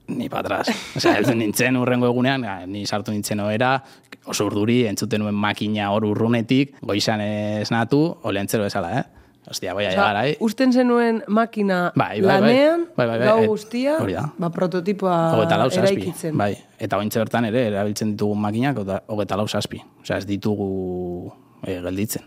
Ni 0.06 0.28
patras. 0.30 0.68
Osea, 0.96 1.18
ez 1.18 1.34
nintzen 1.34 1.76
urrengo 1.80 2.06
egunean, 2.06 2.44
ni 2.70 2.84
sartu 2.86 3.14
nintzen 3.14 3.40
oera, 3.42 3.80
oso 4.26 4.46
urduri, 4.46 4.84
entzuten 4.86 5.22
nuen 5.22 5.34
makina 5.34 5.90
hor 5.94 6.06
urrunetik, 6.06 6.76
goizan 6.82 7.22
esnatu, 7.22 8.02
olentzero 8.26 8.66
esala, 8.66 9.00
eh? 9.00 9.25
Ostia, 9.48 9.74
bai, 9.74 9.86
Osea, 9.86 10.02
gara, 10.02 10.22
eh? 10.28 10.36
usten 10.40 10.72
zenuen 10.72 11.22
makina 11.28 11.92
Bai, 11.94 12.20
bai, 12.20 12.26
bai. 12.26 12.40
lanean, 12.40 12.86
Bai, 12.96 13.06
bai, 13.06 13.18
bai, 13.18 13.26
gau 13.28 13.42
eh, 13.42 13.46
guztia, 13.46 13.98
ba, 14.38 14.50
prototipoa 14.50 15.18
Hogeta 15.36 15.56
lau 15.60 15.68
eraikitzen. 15.70 16.36
Bai, 16.36 16.56
eta 16.78 16.98
ointze 16.98 17.18
bertan 17.22 17.44
ere, 17.44 17.66
erabiltzen 17.68 18.10
ditugu 18.16 18.34
makinak, 18.34 18.78
eta 18.82 19.02
hogeta 19.06 19.36
lau 19.38 19.46
zazpi. 19.46 19.78
Osea, 20.02 20.18
ez 20.18 20.26
ditugu 20.26 21.32
e, 21.62 21.78
gelditzen. 21.84 22.24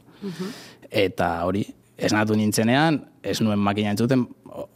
Eta 0.90 1.44
hori, 1.46 1.66
esnatu 1.98 2.36
nintzenean, 2.40 3.02
ez 3.24 3.42
nuen 3.44 3.60
makina 3.60 3.92
entzuten, 3.92 4.24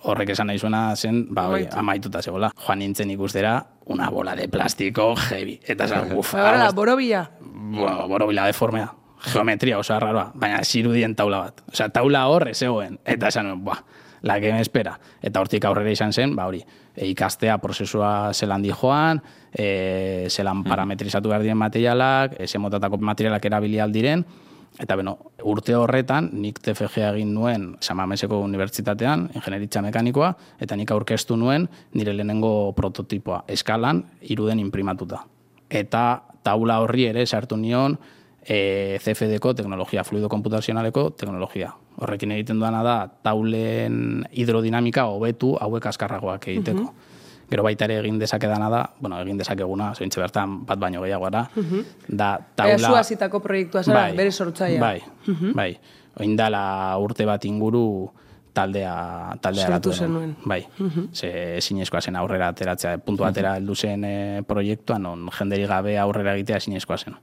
horrek 0.04 0.30
esan 0.36 0.48
nahi 0.52 0.60
zuena 0.60 0.96
zen, 0.96 1.28
ba, 1.34 1.48
hori, 1.50 1.68
amaituta 1.72 2.22
zegoela. 2.22 2.52
Joan 2.66 2.80
nintzen 2.84 3.10
ikustera, 3.16 3.56
una 3.88 4.10
bola 4.14 4.36
de 4.36 4.48
plastiko 4.52 5.14
heavy. 5.30 5.60
Eta 5.66 5.86
esan, 5.90 6.12
uf, 6.18 6.36
hau 6.36 6.44
da, 6.58 6.68
ez- 6.68 6.76
borobila. 6.76 7.24
bo- 7.40 8.08
borobila 8.12 8.46
deformea. 8.52 8.92
Geometria 9.24 9.78
oso 9.80 9.94
arraroa, 9.96 10.32
baina 10.36 10.60
zirudien 10.64 11.16
taula 11.16 11.40
bat. 11.46 11.62
Osea, 11.72 11.90
taula 11.90 12.26
hor 12.28 12.50
ez 12.50 12.58
zegoen. 12.58 12.98
Eta 13.06 13.30
esan 13.32 13.54
buah, 13.64 13.80
la 14.22 14.40
que 14.40 14.52
me 14.52 14.62
espera. 14.62 14.98
Eta 15.22 15.40
hortik 15.40 15.66
aurrera 15.66 15.92
izan 15.92 16.12
zen, 16.14 16.36
ba 16.36 16.48
hori, 16.48 16.60
e, 16.96 17.08
ikastea 17.08 17.58
prozesua 17.64 18.34
zelan 18.34 18.64
di 18.64 18.72
joan, 18.72 19.22
e, 19.52 20.28
zelan 20.30 20.64
parametrizatu 20.64 21.30
behar 21.30 21.44
diren 21.44 21.58
materialak, 21.58 22.36
e, 22.40 22.48
ze 22.48 22.60
motatako 22.60 22.98
materialak 22.98 23.46
erabili 23.46 23.80
aldiren, 23.80 24.26
Eta 24.82 24.96
beno, 24.98 25.12
urte 25.46 25.76
horretan, 25.78 26.32
nik 26.42 26.58
TFG 26.66 27.04
egin 27.12 27.34
nuen 27.36 27.68
Samameseko 27.84 28.40
Unibertsitatean, 28.42 29.28
ingenieritza 29.38 29.84
mekanikoa, 29.86 30.32
eta 30.66 30.78
nik 30.80 30.90
aurkeztu 30.96 31.38
nuen 31.38 31.68
nire 31.94 32.16
lehenengo 32.16 32.72
prototipoa, 32.74 33.44
eskalan, 33.54 34.02
iruden 34.34 34.64
imprimatuta. 34.64 35.22
Eta 35.70 36.24
taula 36.44 36.80
horri 36.82 37.06
ere 37.12 37.28
sartu 37.28 37.58
nion 37.58 38.00
e, 38.46 39.00
CFD-ko 39.04 39.54
teknologia, 39.54 40.04
fluido 40.04 40.30
komputazionaleko 40.30 41.10
teknologia. 41.18 41.74
Horrekin 42.02 42.32
egiten 42.36 42.60
duana 42.60 42.84
da, 42.84 42.98
taulen 43.24 44.24
hidrodinamika 44.32 45.06
hobetu 45.12 45.54
hauek 45.62 45.86
askarragoak 45.92 46.48
egiteko. 46.54 46.88
Gero 47.52 47.64
baita 47.66 47.86
ere 47.86 48.00
egin 48.02 48.18
dezakedana 48.20 48.70
da, 48.72 48.82
bueno, 49.00 49.20
egin 49.22 49.38
dezakeguna, 49.38 49.92
zointxe 49.94 50.22
bertan 50.22 50.62
bat 50.66 50.80
baino 50.80 51.04
gehiago 51.04 51.30
da 51.30 51.44
Baina 51.54 52.38
taula... 52.56 52.88
zu 52.88 52.96
hasitako 52.96 53.40
proiektua 53.44 53.84
zara, 53.84 54.08
bere 54.18 54.32
sortzaia. 54.32 54.80
Bai, 54.82 55.02
bai. 55.54 55.72
Oin 56.22 56.36
dala 56.38 56.98
urte 57.02 57.26
bat 57.26 57.46
inguru 57.46 58.10
taldea 58.54 59.38
taldea 59.42 59.66
Sortu 59.66 59.74
eratu 59.74 59.92
genuen. 59.98 60.36
zenuen. 60.36 60.36
Bai. 60.46 60.62
Ze 61.14 61.58
ezinezkoa 61.58 62.02
zen 62.02 62.16
aurrera 62.16 62.48
ateratzea, 62.54 62.98
puntu 63.06 63.26
atera 63.26 63.56
heldu 63.58 63.76
zen 63.76 64.04
e, 64.06 64.44
proiektuan 64.48 65.04
non 65.04 65.30
jenderi 65.34 65.66
gabe 65.68 65.98
aurrera 66.00 66.36
egitea 66.36 66.62
ezinezkoa 66.62 66.98
zen. 66.98 67.18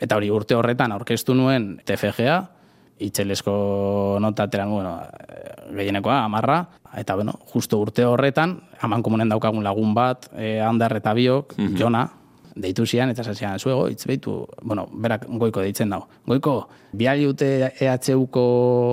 Eta 0.00 0.16
hori 0.16 0.30
urte 0.30 0.56
horretan 0.56 0.92
aurkeztu 0.92 1.34
nuen 1.34 1.80
TFGA, 1.84 2.40
itzelesko 3.02 4.18
nota 4.20 4.46
ateran, 4.46 4.70
bueno, 4.70 4.96
eh, 5.02 5.74
gehienekoa, 5.74 6.24
amarra, 6.24 6.66
eta 6.96 7.14
bueno, 7.14 7.34
justo 7.52 7.78
urte 7.78 8.04
horretan, 8.04 8.60
haman 8.80 9.02
komunen 9.02 9.28
daukagun 9.28 9.64
lagun 9.64 9.94
bat, 9.94 10.28
e, 10.36 10.60
handar 10.60 10.96
eta 10.96 11.14
biok, 11.14 11.56
Jona, 11.78 12.08
deitu 12.54 12.84
zian, 12.86 13.10
eta 13.10 13.24
zazian, 13.24 13.58
zuego, 13.58 13.88
hitz 13.88 14.04
behitu, 14.06 14.46
bueno, 14.62 14.86
berak 14.92 15.24
goiko 15.28 15.60
deitzen 15.64 15.90
dago. 15.90 16.08
Goiko, 16.26 16.68
biali 16.92 17.24
dute 17.24 17.72
EHUko 17.80 18.42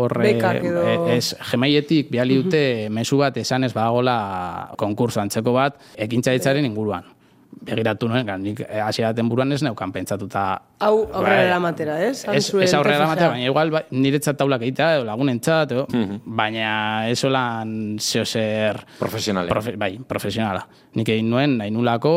horre, 0.06 0.34
Bekak 0.34 0.64
edo- 0.64 0.88
e, 0.88 1.18
ez, 1.18 1.36
gemaietik 1.52 2.10
biali 2.12 2.42
dute 2.44 2.88
mezu 2.90 3.18
bat 3.18 3.38
esan 3.38 3.64
ez 3.64 3.74
badagola 3.74 4.72
konkurso 4.78 5.22
antzeko 5.22 5.54
bat, 5.54 5.80
ekintza 5.98 6.32
ditzaren 6.32 6.66
inguruan. 6.66 7.04
Begiratu 7.66 8.08
nuen, 8.08 8.24
gan, 8.28 8.44
nik 8.46 8.60
eh, 8.62 8.80
hasieraten 8.80 9.28
buruan 9.28 9.52
ez 9.52 9.58
neukan 9.66 9.92
pentsatuta 9.92 10.62
Hau 10.86 11.10
aurrera 11.12 11.36
Bai. 11.42 11.46
eramatera, 11.48 11.96
ez? 12.06 12.22
Ez, 12.32 12.54
ez 12.54 12.74
aurrera 12.78 13.04
ematea, 13.04 13.30
baina 13.34 13.46
igual 13.50 13.72
ba, 13.74 13.82
niretzat 13.92 14.38
taulak 14.38 14.62
egitea, 14.62 14.94
edo 15.00 15.08
lagunentzat, 15.10 15.74
edo, 15.74 15.88
baina 16.24 17.10
ez 17.10 17.18
olan 17.28 17.98
zeo 18.00 18.24
zer... 18.24 18.80
Profesionale. 19.00 19.50
Profe, 19.50 19.74
bai, 19.76 19.98
profesionala. 20.08 20.62
Nik 20.96 21.10
egin 21.10 21.28
nuen, 21.34 21.58
nahi 21.60 21.74
nulako, 21.74 22.14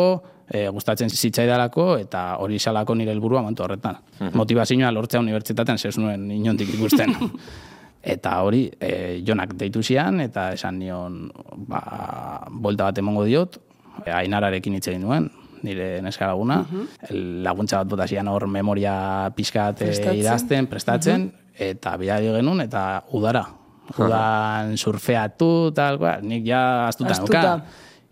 e, 0.52 0.68
gustatzen 0.68 1.08
zitzaidalako, 1.10 1.96
eta 2.04 2.36
hori 2.44 2.58
izalako 2.60 2.94
nire 2.98 3.12
helburua 3.14 3.40
momentu 3.40 3.64
horretan. 3.64 3.96
Motivazioa 4.36 4.90
lortzea 4.92 5.20
unibertsitatean 5.24 5.78
zez 5.80 5.96
nuen 5.98 6.28
inontik 6.30 6.74
ikusten. 6.76 7.14
Eta 8.02 8.32
hori, 8.42 8.64
e, 8.82 9.20
jonak 9.22 9.52
deitu 9.54 9.78
zian, 9.86 10.16
eta 10.24 10.48
esan 10.56 10.80
nion, 10.80 11.20
ba, 11.70 11.78
bolta 12.50 12.88
bat 12.88 12.98
emongo 12.98 13.22
diot, 13.28 13.60
ainararekin 14.10 14.74
hitz 14.74 14.88
egin 14.90 15.04
nuen, 15.06 15.28
nire 15.62 16.00
neska 16.02 16.26
laguna, 16.26 16.56
laguntza 17.46 17.78
bat 17.84 17.92
bota 17.92 18.08
zian 18.10 18.26
hor 18.26 18.48
memoria 18.50 19.30
pixkat 19.36 19.84
e, 19.84 19.92
Prestatzen. 19.92 20.18
idazten, 20.18 20.66
prestatzen, 20.66 21.28
eta 21.54 21.94
bidali 22.00 22.32
genuen, 22.40 22.64
eta 22.66 23.04
udara. 23.14 23.44
Udan 23.94 24.74
surfeatu, 24.78 25.70
tal, 25.76 26.00
cual, 26.02 26.26
nik 26.26 26.42
ja 26.46 26.88
astuta 26.88 27.14
Astuta. 27.14 27.38
neukan. 27.38 27.62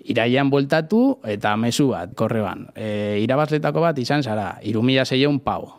Iraian 0.04 0.48
bueltatu 0.50 1.18
eta 1.24 1.56
mezu 1.56 1.88
bat, 1.92 2.14
korreban. 2.14 2.68
E, 2.74 3.18
irabazletako 3.24 3.80
bat 3.80 3.98
izan 3.98 4.22
zara, 4.22 4.58
irumila 4.62 5.04
zeion 5.04 5.40
pau. 5.40 5.74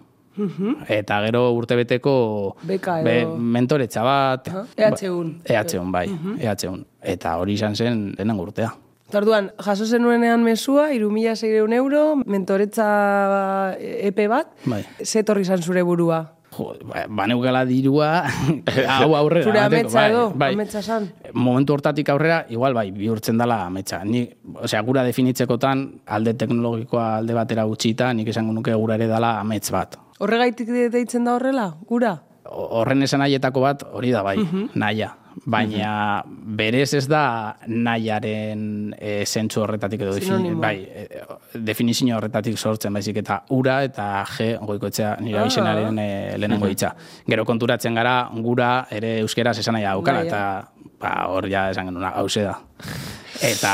Eta 0.87 1.17
gero 1.25 1.51
urtebeteko 1.53 2.55
Beka 2.63 3.01
be, 3.03 3.17
edo- 3.21 3.35
mentoretza 3.37 4.01
bat. 4.05 4.47
Aha, 4.47 4.63
EHUn. 4.77 5.41
EHUn, 5.45 5.91
bai, 5.91 6.05
EHUn. 6.39 6.85
Eta 7.01 7.35
hori 7.37 7.53
izan 7.59 7.75
zen 7.75 8.13
denen 8.17 8.39
urtea. 8.39 8.71
Eta 9.09 9.17
Orduan, 9.19 9.49
jaso 9.59 9.85
zenuenean 9.85 10.41
mesua, 10.43 10.93
irumila 10.95 11.35
zeireun 11.35 11.73
euro, 11.73 12.15
mentoretza 12.25 13.75
epe 13.77 14.27
bat, 14.31 14.53
Bai. 14.65 14.85
zetorri 15.03 15.41
izan 15.43 15.61
zure 15.61 15.83
burua. 15.83 16.21
Jo, 16.51 16.73
ba, 16.83 17.05
baneukala 17.07 17.61
dirua, 17.65 18.25
hau 18.91 19.15
aurrera. 19.15 19.45
Zure 19.47 19.59
ametsa 19.63 20.01
edo, 20.09 20.23
bai. 20.35 20.51
ametsa 20.53 20.81
san. 20.83 21.05
momentu 21.33 21.73
hortatik 21.73 22.09
aurrera, 22.11 22.41
igual 22.49 22.73
bai, 22.75 22.91
bihurtzen 22.91 23.37
dela 23.39 23.61
ametsa. 23.69 24.01
Ni, 24.03 24.25
osea, 24.59 24.81
gura 24.83 25.03
definitzekotan, 25.07 26.01
alde 26.11 26.33
teknologikoa 26.33 27.17
alde 27.21 27.33
batera 27.33 27.65
utxita, 27.65 28.11
nik 28.13 28.27
esango 28.33 28.51
nuke 28.53 28.75
gura 28.75 28.95
ere 28.99 29.07
dela 29.07 29.37
amets 29.39 29.71
bat. 29.71 29.95
Horregaitik 30.19 30.67
de- 30.67 30.89
deitzen 30.89 31.23
da 31.23 31.37
horrela, 31.39 31.69
gura? 31.87 32.17
O- 32.51 32.67
Horren 32.81 33.01
esan 33.07 33.21
nahietako 33.23 33.61
bat, 33.63 33.83
hori 33.93 34.11
da 34.11 34.21
bai, 34.21 34.35
naia. 34.75 35.13
Baina 35.45 36.23
berez 36.27 36.93
ez 36.93 37.07
da 37.07 37.55
nahiaren 37.67 38.93
e, 38.99 39.23
zentzu 39.25 39.61
horretatik 39.63 40.01
edo 40.01 40.13
defini, 40.13 40.51
bai, 40.59 40.75
e, 40.83 41.05
definizio 41.55 42.17
horretatik 42.17 42.57
sortzen 42.57 42.93
baizik 42.93 43.17
eta 43.23 43.41
ura 43.49 43.83
eta 43.87 44.25
G 44.37 44.57
goikoetzea 44.59 45.15
nire 45.21 45.39
Ah. 45.39 45.45
abizenaren 45.45 45.99
e, 45.99 46.37
lehenengo 46.37 46.67
hitza. 46.67 46.93
Gero 47.27 47.45
konturatzen 47.45 47.95
gara 47.95 48.29
gura 48.33 48.87
ere 48.91 49.19
euskeraz 49.21 49.57
esan 49.59 49.73
nahi 49.79 49.83
daukala 49.87 50.19
Bai, 50.19 50.27
eta 50.27 50.71
ba, 50.99 51.15
hor 51.29 51.47
ja 51.49 51.69
esan 51.71 51.87
genuen 51.89 52.11
hause 52.13 52.43
da. 52.43 52.59
Eta 53.41 53.71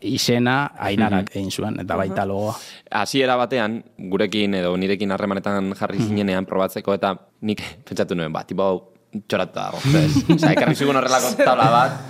izena 0.00 0.70
ainarak 0.78 1.34
egin 1.36 1.50
zuen, 1.50 1.80
eta 1.80 1.96
baita 1.96 2.24
logoa. 2.24 2.54
hasiera 2.90 3.36
batean, 3.36 3.82
gurekin 3.98 4.54
edo 4.54 4.76
nirekin 4.76 5.10
harremanetan 5.12 5.74
jarri 5.74 5.98
zinenean 5.98 6.46
probatzeko 6.46 6.94
eta 6.94 7.16
nik 7.42 7.60
pentsatu 7.84 8.14
nuen, 8.14 8.32
ba, 8.32 8.44
tipo 8.44 8.92
hau 9.12 9.22
txoratu 9.28 9.54
dago. 9.54 9.82
ez? 9.98 10.10
Osea, 10.36 10.52
ekarri 10.52 10.76
zigun 10.76 10.96
horrelako 10.96 11.34
tabla 11.42 11.70
bat, 11.72 12.00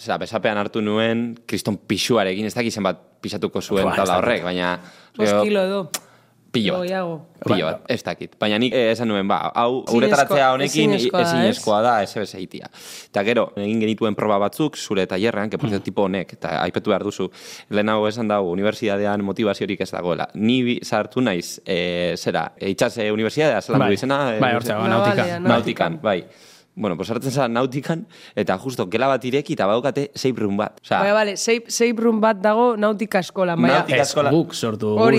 Osea, 0.00 0.16
besapean 0.22 0.58
hartu 0.58 0.80
nuen, 0.84 1.34
kriston 1.46 1.76
pixuarekin, 1.88 2.46
ez 2.48 2.54
dakizen 2.54 2.86
bat 2.86 3.00
pixatuko 3.20 3.60
zuen 3.60 3.90
tabla 3.96 4.20
horrek, 4.22 4.46
baina... 4.46 4.78
Bost 5.18 5.42
kilo 5.44 5.64
edo. 5.66 5.82
Pilo 6.50 6.74
bat. 6.74 6.82
Gehiago. 6.88 7.14
Pilo 7.46 7.66
bat, 7.68 7.84
ez 7.88 8.02
dakit. 8.02 8.32
Baina 8.40 8.58
nik 8.58 8.74
eh, 8.74 8.90
esan 8.90 9.08
nuen, 9.08 9.28
ba, 9.30 9.36
hau 9.54 9.84
uretaratzea 9.94 10.48
honekin 10.56 10.96
ezinezkoa 10.98 11.78
da, 11.84 11.92
ebes 12.02 12.34
eitia. 12.34 12.66
Eta 13.06 13.22
gero, 13.26 13.46
egin 13.56 13.80
genituen 13.84 14.16
proba 14.18 14.38
batzuk, 14.42 14.76
zure 14.76 15.06
tailerrean, 15.06 15.48
que 15.50 15.58
por 15.58 15.70
cierto, 15.70 15.84
tipo 15.86 16.02
honek, 16.08 16.34
eta 16.38 16.56
aipatu 16.64 16.90
behar 16.90 17.04
duzu, 17.06 17.30
lehenago 17.70 18.08
esan 18.10 18.28
dago, 18.28 18.50
unibertsitatean 18.50 19.22
motivaziorik 19.24 19.80
ez 19.86 19.90
dagoela. 19.94 20.28
Ni 20.34 20.62
bi 20.66 20.78
sartu 20.82 21.22
naiz, 21.22 21.60
e, 21.64 22.14
zera, 22.18 22.48
e, 22.58 22.70
itxas 22.74 22.98
e, 22.98 23.10
unibertsitatea, 23.14 23.62
zelan 23.62 23.84
Bai. 23.86 23.90
du 23.92 24.00
izena? 24.00 24.20
Bai, 24.40 24.54
hortxe, 24.58 24.74
unibertsitate- 24.74 24.88
nautikan. 24.90 25.26
Navalean, 25.26 25.50
Nautikan, 25.54 26.00
bai. 26.02 26.24
Bueno, 26.80 26.96
pues 26.96 27.10
hartzen 27.12 27.30
zara 27.30 27.48
nautikan, 27.52 28.06
eta 28.34 28.56
justo 28.58 28.86
gela 28.88 29.06
bat 29.10 29.24
ireki, 29.28 29.52
eta 29.52 29.66
badaukate 29.68 30.06
safe 30.14 30.40
room 30.40 30.56
bat. 30.56 30.78
Osea, 30.80 31.00
Baina, 31.02 31.12
bale, 31.18 31.34
safe 31.36 31.92
room 32.00 32.22
bat 32.22 32.40
dago 32.40 32.70
nautika 32.80 33.20
eskolan, 33.20 33.60
baina. 33.60 33.82
Nautika 33.82 34.00
eskola. 34.06 34.30
guk 34.32 34.54
sortu 34.56 34.94
Hori 34.96 35.18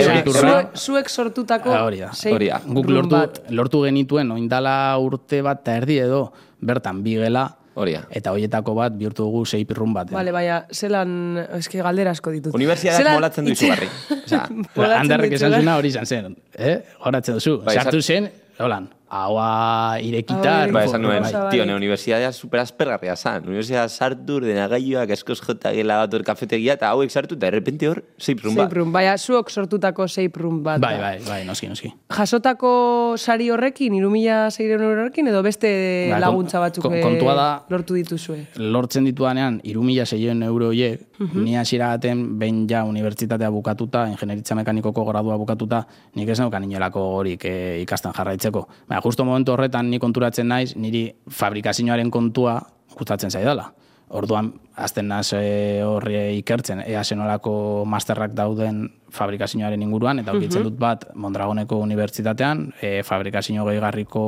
zuek, 0.76 1.10
sortutako 1.10 1.70
Ah, 1.74 1.84
hori 1.86 2.00
da, 2.02 2.12
safe 2.14 2.34
hori 2.34 2.48
da. 2.50 2.60
Guk 2.66 2.90
lortu, 2.90 3.14
bat. 3.16 3.42
lortu 3.54 3.84
genituen, 3.86 4.32
oindala 4.34 4.98
urte 4.98 5.42
bat 5.46 5.62
eta 5.62 5.76
erdi 5.78 6.00
edo, 6.02 6.32
bertan 6.62 7.04
bi 7.06 7.14
gela, 7.22 7.46
Hori 7.76 7.94
da. 7.94 8.02
eta 8.10 8.32
hoietako 8.34 8.74
bat 8.76 8.98
bihurtu 8.98 9.24
dugu 9.24 9.46
sei 9.46 9.64
pirrun 9.66 9.94
bat. 9.94 10.10
Bale, 10.12 10.32
baina, 10.36 10.64
zelan, 10.74 11.38
eski 11.60 11.78
galdera 11.80 12.12
asko 12.12 12.32
ditut. 12.34 12.56
Unibertsitateak 12.58 13.04
Zelan 13.06 13.20
molatzen 13.22 13.46
du 13.46 13.52
itxe- 13.52 13.70
izugarri. 13.70 13.88
Osea, 14.26 14.98
Handarrek 15.00 15.38
esan 15.38 15.54
zuna 15.62 15.78
hori 15.78 15.88
izan 15.94 16.06
zen. 16.10 16.36
Eh? 16.58 16.80
Horatzen 17.06 17.38
duzu. 17.40 17.60
Bai, 17.64 17.76
Sartu 17.78 18.02
zen, 18.02 18.28
holan, 18.60 18.90
haua 19.12 20.00
irekita. 20.00 20.40
Ba, 20.42 20.58
irekita. 20.64 20.84
esan 20.88 21.02
nuen, 21.04 21.24
Bai. 21.26 21.50
tio, 21.52 21.66
ne 21.68 21.76
unibertsitatea 21.76 22.32
super 22.32 22.62
aspergarria 22.64 23.16
zan. 23.16 23.44
Unibertsitatea 23.48 23.90
sartu, 23.90 24.40
dena 24.40 24.68
gaioak, 24.72 25.10
eskoz 25.18 25.40
jota 25.44 25.74
gela 25.76 25.98
bat 26.06 26.14
hor 26.16 26.24
kafetegia, 26.24 26.78
eta 26.80 26.90
hauek 26.94 27.12
sartu, 27.12 27.36
eta 27.36 27.50
errepente 27.52 27.90
hor, 27.90 28.02
room 28.44 28.56
bat. 28.56 28.72
Room, 28.74 28.92
baina 28.96 29.18
zuok 29.18 29.50
sortutako 29.52 30.06
room 30.36 30.62
bat. 30.64 30.80
Bai, 30.80 30.98
bai, 30.98 31.20
bai, 31.28 31.44
noski, 31.46 31.68
noski. 31.68 31.92
Jasotako 32.10 33.16
sari 33.18 33.50
horrekin, 33.52 33.94
irumila 34.00 34.50
zeiren 34.52 34.82
horrekin, 34.82 35.28
edo 35.28 35.44
beste 35.44 36.08
Ba, 36.12 36.20
laguntza 36.20 36.60
batzuk 36.60 36.84
kon- 36.84 36.94
eh, 36.96 37.02
kontua 37.04 37.36
da- 37.36 37.66
lortu 37.70 37.94
dituzue. 37.94 38.48
Lortzen 38.56 39.04
dituanean, 39.06 39.60
irumila 39.64 40.06
zeioen 40.06 40.42
euro 40.44 40.68
horiek, 40.72 41.02
ni 41.36 41.56
hasiera 41.58 41.90
baten 41.98 42.40
behin 42.40 42.68
ja 42.70 42.84
unibertsitatea 42.86 43.50
bukatuta, 43.50 44.08
ingenieritza 44.10 44.56
mekanikoko 44.56 45.04
gradua 45.06 45.36
bukatuta, 45.38 45.86
nik 46.16 46.30
ez 46.30 46.40
neukan 46.40 46.64
inolako 46.64 47.00
horik 47.20 47.46
eh, 47.46 47.82
ikasten 47.82 48.14
jarraitzeko. 48.14 48.68
Justo 49.02 49.26
momentu 49.26 49.56
horretan 49.56 49.90
ni 49.90 50.00
konturatzen 50.00 50.48
naiz, 50.48 50.76
niri 50.76 51.08
fabrikazioaren 51.30 52.12
kontua 52.12 52.60
gustatzen 52.98 53.32
zaidala. 53.32 53.72
Orduan, 54.12 54.50
azten 54.76 55.08
naz 55.08 55.32
e, 55.38 55.82
horri 55.88 56.18
ikertzen, 56.42 56.82
ea 56.84 57.04
zenolako 57.04 57.54
masterrak 57.88 58.34
dauden 58.36 58.84
fabrikazioaren 59.16 59.82
inguruan, 59.82 60.20
eta 60.20 60.34
aurkitzen 60.34 60.66
dut 60.68 60.76
bat 60.80 61.06
Mondragoneko 61.16 61.80
Unibertsitatean, 61.80 62.66
e, 62.82 62.92
fabrikazio 63.08 63.64
gehigarriko 63.70 64.24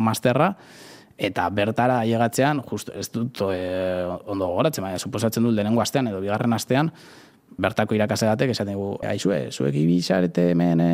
masterra, 0.00 0.54
eta 1.16 1.44
bertara 1.52 2.00
ailegatzean, 2.04 2.62
justu 2.70 2.96
ez 2.96 3.10
dut 3.12 3.44
e, 3.52 3.60
ondo 4.24 4.48
gogoratzen, 4.48 4.84
baina 4.88 4.98
suposatzen 4.98 5.44
dut 5.44 5.54
lehenengo 5.56 5.84
astean 5.84 6.08
edo 6.08 6.24
bigarren 6.24 6.56
astean, 6.56 6.90
bertako 7.56 7.96
irakasle 7.96 8.28
batek 8.28 8.50
esaten 8.52 8.76
dugu, 8.76 8.96
aizue, 9.08 9.50
zuek 9.50 9.74
ibizarete 9.80 10.50
hemen 10.52 10.80
e, 10.84 10.90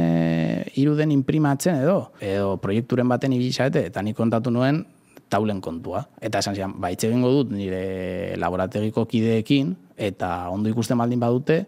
iruden 0.79 1.11
imprimatzen 1.11 1.81
edo, 1.83 2.13
edo 2.23 2.57
proiekturen 2.63 3.09
baten 3.11 3.33
ibizarete, 3.35 3.87
eta 3.91 4.03
nik 4.03 4.17
kontatu 4.17 4.53
nuen 4.55 4.85
taulen 5.33 5.63
kontua. 5.65 6.05
Eta 6.21 6.43
esan 6.45 6.55
zian, 6.55 6.77
ba, 6.79 6.93
itxe 6.93 7.09
egingo 7.09 7.31
dut 7.33 7.55
nire 7.57 8.37
laborategiko 8.39 9.07
kideekin, 9.09 9.73
eta 9.97 10.51
ondo 10.53 10.71
ikusten 10.71 11.01
baldin 11.01 11.23
badute, 11.23 11.65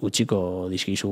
utxiko 0.00 0.68
dizkizu 0.70 1.10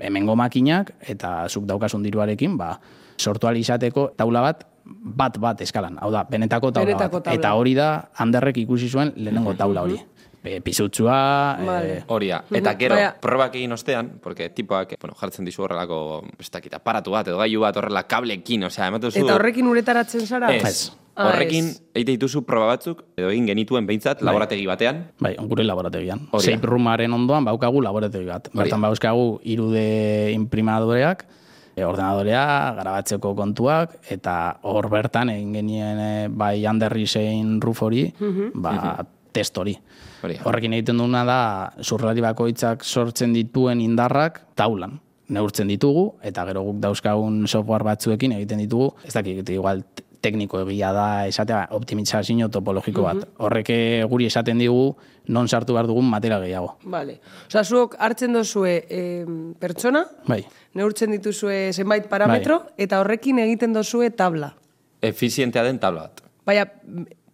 hemengo 0.00 0.34
makinak, 0.40 0.94
eta 1.12 1.44
zuk 1.48 1.68
daukasun 1.68 2.02
diruarekin, 2.02 2.56
ba, 2.58 2.72
sortu 3.20 3.52
izateko 3.52 4.10
taula 4.16 4.40
bat, 4.40 4.64
bat 4.84 5.36
bat 5.38 5.60
eskalan. 5.60 5.98
Hau 6.00 6.10
da, 6.10 6.24
benetako 6.24 6.72
taula 6.72 6.88
Benetako 6.88 7.20
bat. 7.20 7.24
taula. 7.28 7.38
Eta 7.38 7.52
hori 7.54 7.74
da, 7.76 7.88
handerrek 8.16 8.56
ikusi 8.64 8.88
zuen 8.88 9.12
lehenengo 9.16 9.54
taula 9.54 9.84
hori. 9.84 10.00
E, 10.42 10.60
pizutsua, 10.64 11.58
Vale. 11.66 11.98
e, 11.98 12.04
Hori 12.08 12.28
da. 12.28 12.44
Eta 12.50 12.72
gero, 12.78 12.94
Baina- 12.96 13.14
probak 13.20 13.54
egin 13.56 13.72
ostean, 13.72 14.14
porque 14.22 14.48
tipoak, 14.48 14.94
bueno, 15.00 15.14
jartzen 15.20 15.44
dizu 15.44 15.62
horrelako, 15.66 16.24
ez 16.38 16.48
dakit, 16.50 16.72
aparatu 16.74 17.10
bat, 17.12 17.28
edo 17.28 17.36
gailu 17.38 17.60
bat 17.60 17.76
horrela 17.76 18.06
kablekin, 18.08 18.64
osea, 18.64 18.86
ematen 18.88 19.10
zu... 19.12 19.18
Eta 19.20 19.34
horrekin 19.36 19.66
uretaratzen 19.68 20.24
zara? 20.26 20.48
Ez. 20.56 20.92
Ah, 21.20 21.26
Horrekin, 21.34 21.66
ez. 21.68 21.82
eite 21.92 22.14
dituzu 22.14 22.40
proba 22.48 22.70
batzuk, 22.70 23.02
edo 23.18 23.28
egin 23.28 23.44
genituen 23.50 23.84
behintzat, 23.84 24.22
laborategi 24.24 24.64
batean. 24.64 25.02
Bai, 25.20 25.34
gure 25.50 25.64
laborategian. 25.66 26.22
Safe 26.38 26.56
roomaren 26.64 27.12
ondoan 27.12 27.44
baukagu 27.44 27.82
laborategi 27.84 28.24
bat. 28.24 28.48
Hori 28.48 28.62
Bertan 28.62 28.80
da. 28.80 28.88
bauzkagu 28.88 29.26
irude 29.44 30.32
imprimadoreak, 30.32 31.26
e, 31.76 31.84
ordenadorea, 31.84 32.46
garabatzeko 32.78 33.34
kontuak, 33.36 33.98
eta 34.08 34.38
hor 34.62 34.88
bertan 34.88 35.28
egin 35.34 35.52
genien 35.60 36.32
bai 36.38 36.64
handerri 36.64 37.04
zein 37.06 37.58
ruf 37.60 37.82
hori, 37.82 38.06
ba, 38.54 39.04
test 39.32 39.58
hori. 39.58 39.76
Horrekin 40.44 40.74
egiten 40.76 41.00
duguna 41.00 41.24
da, 41.24 41.40
zurrari 41.80 42.20
bakoitzak 42.24 42.84
sortzen 42.84 43.32
dituen 43.36 43.80
indarrak 43.80 44.42
taulan 44.58 44.98
neurtzen 45.30 45.70
ditugu, 45.70 46.16
eta 46.26 46.44
gero 46.48 46.64
guk 46.66 46.80
dauzkagun 46.82 47.44
software 47.46 47.86
batzuekin 47.86 48.34
egiten 48.34 48.64
ditugu, 48.64 48.90
ez 49.06 49.14
dakit, 49.14 49.52
igual 49.54 49.84
tekniko 50.20 50.60
egia 50.66 50.90
da 50.92 51.06
esatea 51.28 51.62
optimizazio 51.76 52.50
topologiko 52.52 53.04
bat. 53.06 53.22
Horrek 53.40 53.70
eh, 53.72 54.02
guri 54.10 54.26
esaten 54.28 54.60
digu 54.60 54.90
non 55.32 55.48
sartu 55.48 55.72
behar 55.76 55.88
dugun 55.88 56.08
material 56.10 56.42
gehiago. 56.44 56.74
Vale. 56.92 57.18
Osa, 57.46 57.64
zuok 57.64 57.96
hartzen 57.98 58.36
dozue 58.36 58.74
eh, 58.88 59.24
pertsona, 59.60 60.04
Bai, 60.28 60.42
neurtzen 60.76 61.14
dituzue 61.16 61.70
zenbait 61.72 62.08
parametro, 62.10 62.62
eta 62.76 63.00
horrekin 63.00 63.40
egiten 63.46 63.72
dozue 63.76 64.10
tabla. 64.10 64.52
Efizientea 65.00 65.64
den 65.64 65.80
tabla 65.80 66.08
bat. 66.08 66.24
Baina, 66.44 66.66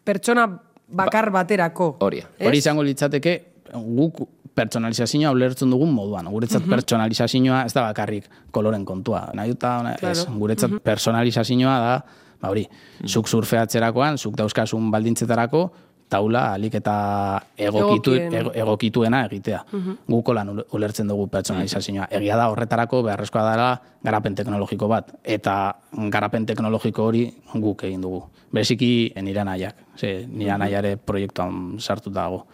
pertsona 0.07 0.47
bakar 0.89 1.31
baterako. 1.31 1.97
Hori 2.01 2.23
hori 2.41 2.59
izango 2.59 2.83
litzateke 2.87 3.37
guk 3.75 4.21
pertsonalizazioa 4.57 5.33
ulertzen 5.37 5.71
dugun 5.71 5.91
moduan. 5.93 6.29
Guretzat 6.33 6.65
pertsonalizazioa 6.71 7.65
ez 7.67 7.75
da 7.77 7.83
bakarrik 7.91 8.29
koloren 8.51 8.85
kontua. 8.89 9.27
Nahi 9.37 9.53
dut, 9.53 9.65
ona, 9.69 9.93
ez, 9.95 10.01
Claro. 10.01 10.39
guretzat 10.39 10.79
personalizazioa 10.85 11.75
da, 11.83 11.97
ba 12.41 12.49
hori, 12.53 12.65
zuk 13.05 13.29
surfeatzerakoan, 13.29 14.17
zuk 14.19 14.37
dauzkasun 14.37 14.91
baldintzetarako, 14.91 15.71
taula 16.09 16.53
alik 16.55 16.75
eta 16.79 17.41
egokitu, 17.59 18.13
Egokien. 18.15 18.51
egokituena 18.55 19.25
egitea. 19.27 19.65
Guk 20.09 20.29
lan 20.35 20.49
ule- 20.53 20.65
ulertzen 20.73 21.09
dugu 21.09 21.27
pertsonalizazioa. 21.29 22.07
Egia 22.11 22.37
da 22.37 22.49
horretarako 22.53 23.03
beharrezkoa 23.03 23.43
dela 23.51 23.69
garapen 24.05 24.35
teknologiko 24.35 24.89
bat. 24.89 25.13
Eta 25.25 25.75
garapen 26.11 26.47
teknologiko 26.47 27.05
hori 27.11 27.25
guk 27.55 27.83
egin 27.85 28.01
dugu. 28.03 28.23
Bereziki 28.53 29.13
nire 29.23 29.45
nahiak. 29.45 29.75
Ze, 29.99 30.27
nire 30.31 30.57
nahiare 30.59 30.97
proiektuan 30.97 31.81
sartuta 31.81 32.23
dago. 32.23 32.47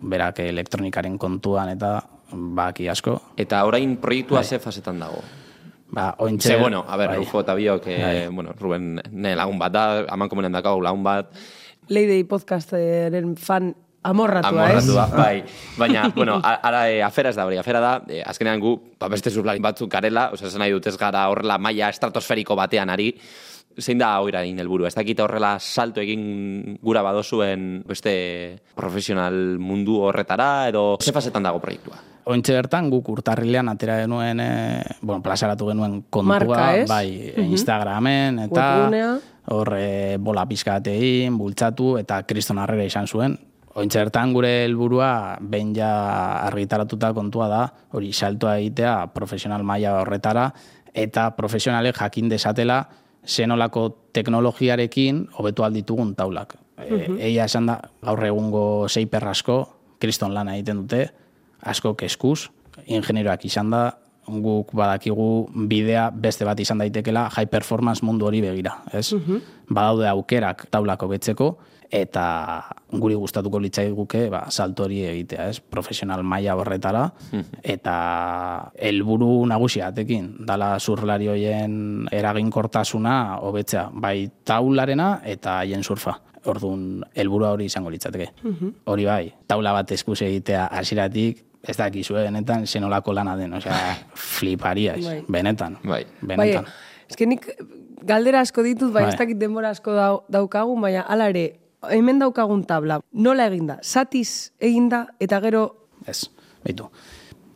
Berak 0.00 0.40
elektronikaren 0.40 1.18
kontuan 1.18 1.68
eta 1.70 2.02
baki 2.32 2.88
asko. 2.88 3.20
Eta 3.36 3.64
orain 3.64 3.96
proiektua 3.96 4.42
ze 4.44 4.58
fasetan 4.58 4.98
dago. 4.98 5.22
Ba, 5.90 6.14
ointxe, 6.18 6.48
Ze, 6.52 6.56
bueno, 6.60 6.84
a 6.86 6.96
ber, 6.98 7.08
bai. 7.08 7.16
Rufo 7.16 7.40
eta 7.40 7.54
biok, 7.54 7.86
eh, 7.86 8.02
Bai. 8.02 8.34
bueno, 8.34 8.52
Ruben 8.60 9.00
ne 9.10 9.34
lagun 9.34 9.58
bat 9.58 9.72
da, 9.72 10.04
aman 10.12 10.28
komunen 10.28 10.52
dakago 10.52 10.82
lagun 10.82 11.02
bat, 11.02 11.30
Leidei 11.88 12.24
podcasteren 12.28 13.36
fan 13.36 13.72
amorratua, 14.08 14.50
amorratua, 14.50 15.04
ez? 15.04 15.16
bai. 15.16 15.44
Baina, 15.80 16.08
bueno, 16.14 16.38
ara, 16.42 16.88
eh, 16.90 17.02
afera 17.02 17.32
ez 17.32 17.36
da 17.36 17.46
hori, 17.48 17.58
afera 17.58 17.80
da, 17.80 17.92
eh, 18.08 18.22
azkenean 18.24 18.60
gu, 18.62 18.74
ba, 19.00 19.08
beste 19.12 19.30
zuzlari 19.30 19.62
batzuk 19.62 19.90
garela, 19.92 20.28
osea, 20.32 20.48
esan 20.48 20.64
nahi 20.64 20.74
dut 20.76 20.88
ez 20.90 20.96
gara 21.00 21.28
horrela 21.32 21.58
maila 21.58 21.90
estratosferiko 21.94 22.56
batean 22.58 22.92
ari, 22.94 23.12
zein 23.78 23.98
da 24.00 24.10
hoira 24.20 24.42
egin 24.42 24.58
helburu? 24.58 24.86
Ez 24.88 24.94
dakita 24.96 25.24
horrela 25.24 25.56
salto 25.60 26.02
egin 26.02 26.78
gura 26.82 27.02
badozuen 27.06 27.82
beste 27.86 28.12
profesional 28.76 29.58
mundu 29.62 30.00
horretara, 30.08 30.68
edo 30.72 30.96
ze 31.00 31.14
fasetan 31.14 31.46
dago 31.46 31.60
proiektua? 31.62 32.00
Ointxe 32.28 32.52
bertan 32.58 32.90
guk 32.92 33.06
urtarrilean 33.08 33.70
atera 33.70 34.02
genuen, 34.02 34.40
e, 34.42 34.50
bueno, 35.00 35.22
plazaratu 35.24 35.70
genuen 35.70 36.02
kontua, 36.10 36.34
Marka, 36.34 36.66
bai, 36.90 37.32
Instagramen, 37.46 38.42
eta 38.50 38.66
Webgunea. 38.74 39.12
Hor 39.50 39.74
e, 39.78 40.16
bola 40.20 40.44
pizkatein, 40.48 41.36
bultzatu, 41.38 41.96
eta 42.00 42.22
kriston 42.28 42.60
harrera 42.60 42.86
izan 42.88 43.08
zuen. 43.08 43.36
Ointxe 43.78 44.00
bertan 44.02 44.32
gure 44.34 44.50
helburua 44.64 45.38
behin 45.40 45.74
ja 45.76 45.90
argitaratuta 46.48 47.12
kontua 47.14 47.48
da, 47.50 47.62
hori 47.94 48.12
saltoa 48.12 48.56
egitea 48.58 48.94
profesional 49.14 49.62
maila 49.62 50.00
horretara, 50.00 50.48
eta 50.94 51.30
profesionalek 51.36 51.96
jakin 52.00 52.28
desatela 52.32 52.82
zenolako 53.28 53.88
teknologiarekin 54.16 55.26
hobetu 55.38 55.64
alditugun 55.64 56.14
taulak. 56.18 56.56
E, 56.78 57.06
eia 57.30 57.46
esan 57.46 57.68
da, 57.70 57.78
gaur 58.02 58.24
egungo 58.26 58.64
seiper 58.88 59.24
asko, 59.30 59.60
kriston 60.02 60.34
lana 60.34 60.56
egiten 60.56 60.84
dute, 60.84 61.08
asko 61.66 61.94
keskuz, 61.98 62.48
ingenieroak 62.86 63.44
izan 63.48 63.70
da, 63.74 63.82
guk 64.28 64.74
badakigu 64.76 65.48
bidea 65.68 66.10
beste 66.14 66.44
bat 66.44 66.60
izan 66.60 66.78
daitekela 66.78 67.28
high 67.32 67.48
performance 67.50 68.04
mundu 68.04 68.28
hori 68.28 68.42
begira, 68.44 68.82
ez? 68.92 69.14
Badaude 69.68 70.08
aukerak 70.08 70.66
taulako 70.70 71.08
betzeko, 71.08 71.48
eta 71.88 72.64
guri 72.92 73.16
gustatuko 73.16 73.60
litzaiguke 73.64 74.26
ba, 74.32 74.44
salto 74.52 74.84
hori 74.84 75.00
egitea, 75.08 75.48
ez? 75.48 75.60
Profesional 75.60 76.22
maila 76.22 76.56
horretara, 76.60 77.06
eta 77.62 77.96
helburu 78.76 79.46
nagusia 79.48 79.88
atekin, 79.88 80.34
dala 80.46 80.74
zurlari 80.78 81.28
hoien 81.32 82.08
eraginkortasuna 82.12 83.40
hobetzea, 83.40 83.88
bai 83.92 84.30
taularena 84.44 85.18
eta 85.24 85.60
haien 85.62 85.84
surfa. 85.84 86.18
Orduan, 86.48 87.02
helburua 87.18 87.50
hori 87.52 87.66
izango 87.68 87.90
litzateke. 87.90 88.30
Hori 88.88 89.04
bai, 89.04 89.24
taula 89.50 89.72
bat 89.74 89.90
eskuz 89.92 90.20
egitea 90.22 90.68
hasieratik 90.78 91.47
ez 91.62 91.76
dakizue 91.76 92.22
benetan 92.22 92.66
zenolako 92.66 93.12
lana 93.12 93.36
den, 93.36 93.52
osea, 93.54 93.96
fliparia, 94.14 94.94
Bai. 95.02 95.24
benetan. 95.28 95.78
Bai. 95.82 96.04
Bai, 96.20 96.36
Benetan. 96.36 96.66
eske 97.10 97.26
nik 97.26 97.46
galdera 98.04 98.40
asko 98.40 98.62
ditut, 98.62 98.92
bai, 98.92 99.02
Bai. 99.04 99.12
ez 99.12 99.18
dakit 99.18 99.38
denbora 99.38 99.70
asko 99.70 99.92
dau, 99.92 100.22
daukagun, 100.28 100.80
baina 100.80 101.02
hala 101.08 101.28
ere, 101.28 101.58
hemen 101.90 102.18
daukagun 102.18 102.64
tabla, 102.64 103.00
nola 103.12 103.46
eginda? 103.46 103.78
Satiz 103.82 104.52
eginda, 104.60 105.06
eta 105.20 105.40
gero, 105.40 105.88
Ez, 106.06 106.28
beitu. 106.64 106.88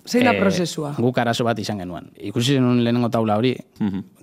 zein 0.04 0.24
da 0.24 0.32
Eh, 0.34 0.40
prozesua? 0.40 0.94
Guk 0.98 1.18
arazo 1.18 1.44
bat 1.44 1.58
izan 1.58 1.78
genuen. 1.78 2.10
Ikusi 2.18 2.54
zenuen 2.56 2.82
lehenengo 2.84 3.08
taula 3.08 3.36
hori, 3.38 3.56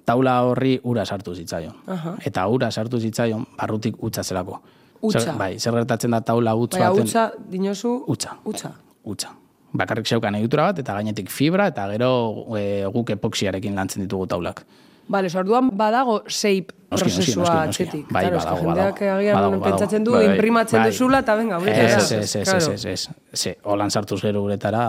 taula 0.06 0.42
horri 0.44 0.80
ura 0.84 1.06
sartu 1.06 1.34
zitzaion. 1.36 1.74
Aha. 1.88 2.16
Eta 2.26 2.46
ura 2.48 2.70
sartu 2.72 3.00
zitzaion 3.00 3.46
barrutik 3.58 3.96
utza 4.04 4.24
zelako. 4.24 4.62
Hutsa. 5.02 5.20
Zer, 5.22 5.36
bai, 5.40 5.54
zer 5.60 5.74
gertatzen 5.74 6.12
da 6.12 6.20
taula 6.22 6.54
utz 6.56 6.76
Baina, 6.76 6.92
utza, 6.92 7.32
dinozu... 7.50 8.04
Utza. 8.08 8.36
Utza. 8.44 8.74
Utza. 9.06 9.30
Bakarrik 9.74 10.08
zeukan 10.08 10.36
egitura 10.36 10.64
bat, 10.72 10.80
eta 10.80 10.94
gainetik 10.98 11.30
fibra, 11.30 11.68
eta 11.70 11.88
gero 11.92 12.46
e, 12.58 12.86
guk 12.94 13.10
epoxiarekin 13.14 13.76
lantzen 13.76 14.02
ditugu 14.04 14.26
taulak. 14.28 14.64
Bale, 15.10 15.30
orduan 15.38 15.72
badago 15.74 16.20
shape 16.30 16.76
Noski, 16.92 17.10
prozesua 17.10 17.64
atzetik. 17.64 18.06
Bai, 18.14 18.28
Claro, 18.28 18.38
badago, 18.38 18.58
jendeak 18.68 19.00
agian 19.02 19.36
Badago, 19.36 19.52
badago. 19.52 19.64
pentsatzen 19.66 20.04
du, 20.04 20.12
Bai, 20.14 20.26
bai. 20.26 20.36
imprimatzen 20.36 20.80
Bai. 20.82 20.90
duzula, 20.92 21.20
eta 21.26 21.36
venga, 21.36 21.58
uretara. 21.58 21.98
ez, 21.98 22.12
ez, 22.12 22.36
ez, 22.36 22.48
ez, 22.54 22.68
ez, 22.68 22.86
ez. 22.86 23.10
Ze, 23.34 23.56
holan 23.64 23.90
sartuz 23.90 24.20
gero 24.22 24.44
uretara 24.46 24.84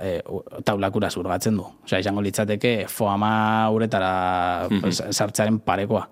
e, 0.00 0.20
taulakura 0.64 1.10
zurgatzen 1.10 1.56
du. 1.58 1.66
Osea, 1.84 1.98
izango 2.02 2.22
litzateke 2.22 2.86
foama 2.88 3.68
uretara 3.70 4.68
pues, 4.80 5.02
sartzaren 5.10 5.58
parekoa. 5.60 6.08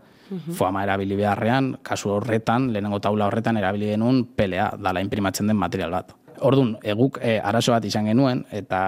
Foama 0.56 0.82
erabili 0.86 1.14
beharrean, 1.18 1.74
kasu 1.84 2.08
horretan, 2.14 2.70
lehenengo 2.72 2.98
taula 3.04 3.26
horretan 3.26 3.58
erabili 3.60 3.90
genuen 3.90 4.24
pelea, 4.24 4.70
dala 4.80 5.02
imprimatzen 5.04 5.46
den 5.46 5.58
material 5.60 5.90
bat. 5.92 6.14
Ordun 6.42 6.76
eguk 6.82 7.18
e, 7.22 7.38
arazo 7.38 7.72
bat 7.74 7.84
izan 7.86 8.08
genuen, 8.10 8.44
eta 8.50 8.80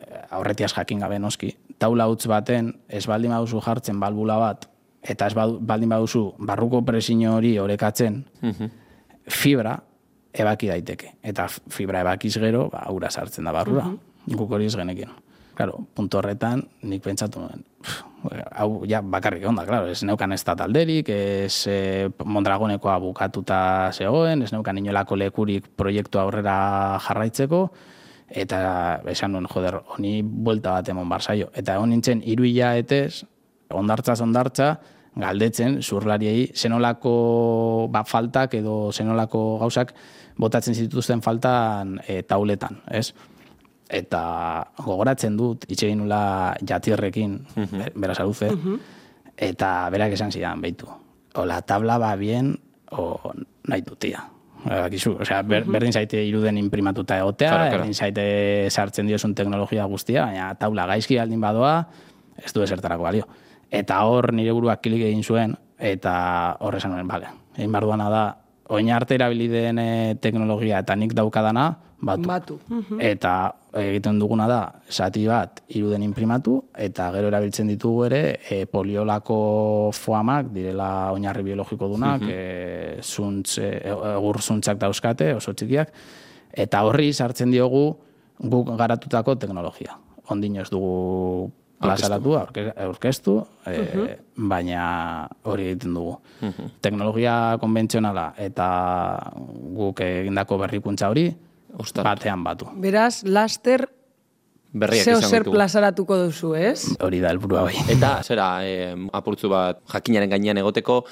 e, 0.00 0.22
aurretiaz 0.38 0.72
jakin 0.72 1.02
gabe 1.04 1.18
noski, 1.20 1.52
taula 1.78 2.08
utz 2.08 2.26
baten, 2.30 2.72
ez 2.88 3.04
baldin 3.06 3.34
baduzu 3.36 3.60
jartzen 3.64 4.00
balbula 4.00 4.38
bat, 4.40 4.68
eta 5.02 5.28
ez 5.28 5.34
baldin 5.36 5.92
baduzu 5.92 6.24
barruko 6.38 6.82
presio 6.84 7.36
hori 7.36 7.58
orekatzen, 7.62 8.24
fibra 9.28 9.76
ebaki 10.36 10.68
daiteke. 10.70 11.12
Eta 11.24 11.48
fibra 11.48 12.02
ebakiz 12.04 12.36
gero, 12.38 12.66
ba, 12.72 12.86
ura 12.92 13.10
sartzen 13.10 13.46
da 13.46 13.54
barrura. 13.56 13.88
Guk 14.26 14.50
hori 14.52 14.66
ez 14.68 14.76
genekin. 14.76 15.12
Claro, 15.56 15.86
punto 15.96 16.18
horretan, 16.20 16.66
nik 16.84 17.00
pentsatu 17.00 17.40
nuen, 17.40 17.62
hau 18.60 18.82
ja 18.84 19.00
bakarrik 19.00 19.46
onda, 19.48 19.64
claro, 19.64 19.86
ez 19.88 20.02
neukan 20.04 20.34
ez 20.36 20.42
talderik, 20.44 21.08
ez 21.08 21.64
e, 21.64 21.76
Mondragonekoa 22.24 22.98
bukatuta 23.00 23.90
zegoen, 23.92 24.42
ez 24.44 24.52
neukan 24.52 24.76
inolako 24.76 25.16
lekurik 25.16 25.70
proiektu 25.72 26.20
aurrera 26.20 26.98
jarraitzeko, 27.06 27.60
eta 28.28 28.58
esan 29.08 29.32
nuen, 29.32 29.46
joder, 29.48 29.78
honi 29.96 30.20
buelta 30.20 30.74
bat 30.76 30.90
emon 30.92 31.08
barzaio. 31.08 31.48
Eta 31.54 31.78
egon 31.78 31.94
nintzen, 31.94 32.20
iru 32.26 32.44
etez, 32.44 33.24
ondartza 33.72 34.18
ondartza, 34.22 34.68
galdetzen 35.16 35.80
zurlariei 35.80 36.50
zenolako 36.54 37.88
ba, 37.88 38.04
faltak 38.04 38.54
edo 38.54 38.92
zenolako 38.92 39.58
gauzak 39.62 39.94
botatzen 40.36 40.74
zituzten 40.74 41.22
faltan 41.22 41.96
e, 42.06 42.20
tauletan, 42.22 42.82
ez? 42.90 43.14
Eta 43.88 44.66
gogoratzen 44.82 45.36
dut, 45.38 45.64
itxe 45.70 45.92
nula 45.94 46.56
jatierrekin, 46.66 47.36
mm 47.54 47.90
beraz 47.94 48.18
aluze, 48.20 48.48
eta 49.36 49.88
berak 49.90 50.12
esan 50.16 50.32
zidan, 50.32 50.60
behitu. 50.60 50.88
O 51.36 51.44
la 51.44 51.60
tabla 51.62 51.98
ba 51.98 52.16
bien, 52.16 52.56
o 52.90 53.32
nahi 53.68 53.82
dutia. 53.82 54.24
Bakizu, 54.66 55.12
osea, 55.22 55.42
ber, 55.46 55.64
berdin 55.70 55.92
zaite 55.92 56.18
iruden 56.26 56.56
imprimatuta 56.58 57.18
egotea, 57.18 57.50
Claro, 57.50 57.64
claro. 57.68 57.76
berdin 57.78 57.94
zaite 57.94 58.70
sartzen 58.70 59.06
diozun 59.06 59.34
teknologia 59.34 59.84
guztia, 59.84 60.24
baina 60.26 60.54
taula 60.58 60.86
gaizki 60.86 61.18
aldin 61.22 61.40
badoa, 61.40 61.86
ez 62.42 62.52
du 62.52 62.62
esertarako 62.64 63.04
balio. 63.06 63.28
Eta 63.70 64.00
hor 64.02 64.32
nire 64.32 64.52
buruak 64.52 64.80
kilik 64.82 65.04
egin 65.06 65.22
zuen, 65.22 65.54
eta 65.78 66.56
hor 66.60 66.74
esan 66.74 66.90
nuen, 66.96 67.06
bale, 67.06 67.28
egin 67.56 67.70
behar 67.70 67.84
duana 67.84 68.10
da, 68.10 68.24
oin 68.68 68.90
arte 68.90 69.14
erabili 69.14 69.48
den 69.48 69.78
eh, 69.78 70.14
teknologia 70.20 70.80
eta 70.82 70.96
nik 70.96 71.14
daukadana, 71.14 71.68
batu. 72.00 72.28
Batu. 72.28 72.58
Eta 73.00 73.32
egiten 73.76 74.18
duguna 74.20 74.46
da, 74.48 74.60
sati 74.88 75.26
bat 75.28 75.62
iruden 75.76 76.04
imprimatu, 76.06 76.56
eta 76.76 77.08
gero 77.14 77.28
erabiltzen 77.30 77.68
ditugu 77.72 78.06
ere 78.08 78.20
e, 78.48 78.62
poliolako 78.70 79.90
foamak, 79.96 80.50
direla 80.54 81.12
oinarri 81.12 81.44
biologiko 81.46 81.88
dunak, 81.92 82.24
e, 82.28 82.98
zuntz, 83.02 83.58
e, 83.60 83.70
egur 84.14 84.40
zuntzak 84.40 84.80
dauzkate, 84.80 85.34
oso 85.36 85.52
txikiak, 85.52 85.92
eta 86.56 86.82
horri 86.88 87.12
sartzen 87.12 87.52
diogu 87.52 87.86
guk 88.40 88.72
garatutako 88.76 89.36
teknologia. 89.40 89.96
Ondino 90.32 90.64
ez 90.64 90.70
dugu 90.72 91.50
plazaratu, 91.80 92.34
aurke- 92.38 92.72
aurkeztu, 92.84 93.46
e, 93.66 94.16
baina 94.36 95.28
hori 95.44 95.66
egiten 95.72 95.94
dugu. 95.94 96.18
Teknologia 96.80 97.56
konbentzionala 97.60 98.32
eta 98.38 98.68
guk 99.76 100.00
egindako 100.00 100.58
berrikuntza 100.64 101.10
hori, 101.10 101.28
Ostras. 101.78 102.04
batean 102.04 102.42
batu. 102.44 102.68
Beraz, 102.80 103.22
laster 103.24 103.88
Berriak 104.76 105.04
zeo 105.06 105.18
izango 105.18 105.30
zer 105.30 105.44
plazaratuko 105.44 106.16
duzu, 106.26 106.54
ez? 106.54 106.96
Hori 107.00 107.20
da 107.20 107.30
helburua 107.30 107.62
bai. 107.68 107.74
Eta, 107.94 108.18
zera, 108.26 108.48
eh, 108.66 108.92
apurtzu 109.12 109.48
bat 109.48 109.80
jakinaren 109.92 110.28
gainean 110.30 110.58
egoteko, 110.60 111.04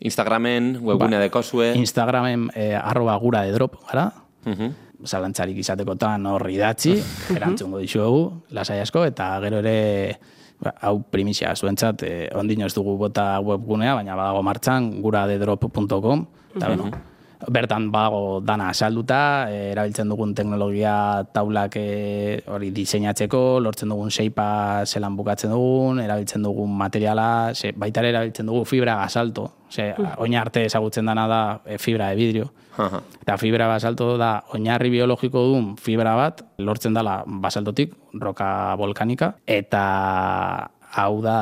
Instagramen, 0.00 0.78
webgunea 0.82 1.18
Ba, 1.20 1.24
dekozue. 1.28 1.72
Instagramen 1.78 2.48
eh, 2.54 2.74
arroba 2.74 3.14
gura 3.22 3.42
de 3.46 3.52
drop, 3.52 3.76
gara? 3.86 4.08
Mhm. 4.44 4.72
Zalantzarik 5.04 5.58
izatekotan 5.60 6.26
hor 6.26 6.46
idatzi, 6.50 6.96
erantzungo 7.34 7.80
dizuegu, 7.82 8.22
lasai 8.56 8.80
asko, 8.82 9.04
eta 9.08 9.28
gero 9.44 9.60
ere 9.62 9.76
ba, 10.60 10.74
hau 10.88 10.98
primizia 11.12 11.54
zuentzat, 11.54 12.02
eh, 12.06 12.28
ondino 12.34 12.66
ez 12.66 12.74
dugu 12.74 12.96
bota 13.00 13.38
webgunea, 13.44 13.94
baina 14.00 14.16
badago 14.18 14.42
martxan, 14.46 14.90
guradedrop.com, 15.04 16.26
eta 16.56 16.70
bueno, 16.70 16.90
bertan 17.50 17.90
badago 17.92 18.40
dana 18.40 18.72
salduta, 18.74 19.50
eh, 19.50 19.72
erabiltzen 19.72 20.08
dugun 20.08 20.34
teknologia 20.34 21.24
taulak 21.34 21.76
eh, 21.76 22.42
hori 22.46 22.70
diseinatzeko, 22.74 23.60
lortzen 23.60 23.92
dugun 23.92 24.10
seipa 24.10 24.84
zelan 24.86 25.16
bukatzen 25.16 25.50
dugun, 25.50 26.00
erabiltzen 26.00 26.42
dugun 26.42 26.76
materiala, 26.76 27.52
ze, 27.54 27.72
baita 27.76 28.00
ere 28.00 28.14
erabiltzen 28.14 28.46
dugu 28.46 28.64
fibra 28.64 28.96
gasalto, 29.02 29.50
ze, 29.70 29.92
oin 30.18 30.36
arte 30.36 30.64
ezagutzen 30.64 31.06
dana 31.06 31.26
da 31.28 31.42
eh, 31.66 31.78
fibra 31.78 32.10
de 32.10 32.16
vidrio, 32.16 32.52
Aha. 32.74 32.98
Eta 33.22 33.36
fibra 33.38 33.68
basalto 33.70 34.16
da 34.18 34.40
oinarri 34.50 34.90
biologiko 34.90 35.44
duen 35.46 35.74
fibra 35.78 36.16
bat, 36.18 36.42
lortzen 36.58 36.96
dela 36.96 37.20
basaltotik, 37.24 37.94
roka 38.18 38.74
volkanika, 38.80 39.36
eta 39.46 39.84
hau 40.94 41.20
da 41.22 41.38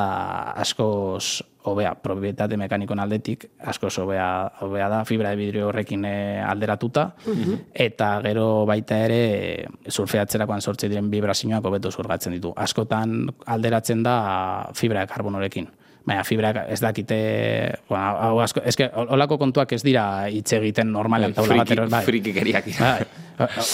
askoz 0.61 1.41
hobea, 1.63 1.93
propietate 1.95 2.57
mekanikon 2.59 2.99
aldetik, 2.99 3.45
askoz 3.71 3.93
hobea, 4.03 4.27
hobea 4.61 4.89
da 4.91 5.03
fibra 5.05 5.31
de 5.31 5.39
vidrio 5.39 5.67
horrekin 5.69 6.05
eh, 6.05 6.41
alderatuta, 6.43 7.09
eta 7.73 8.09
gero 8.25 8.65
baita 8.69 8.99
ere 9.05 9.21
surfeatzerakoan 9.87 10.61
sortze 10.61 10.89
diren 10.91 11.09
vibrazioak 11.11 11.65
hobeto 11.65 11.91
zurgatzen 11.91 12.35
ditu. 12.35 12.53
Askotan 12.55 13.31
alderatzen 13.45 14.03
da 14.03 14.17
fibra 14.75 15.07
karbonorekin. 15.07 15.69
Baina 16.03 16.23
fibra 16.27 16.51
ez 16.67 16.81
dakite, 16.83 17.17
bueno, 17.87 18.03
hau 18.03 18.39
asko, 18.43 18.59
eske, 18.67 18.89
olako 19.15 19.37
kontuak 19.39 19.71
ez 19.71 19.83
dira 19.85 20.27
hitz 20.27 20.51
egiten 20.57 20.91
normalean 20.91 21.31
taula 21.33 21.61
bat 21.61 21.69
Friki, 21.69 21.79
eros, 21.79 21.91
bai. 21.93 22.01
frikikeriak 22.03 22.65
dira. 22.67 22.89
Bai, 22.97 23.22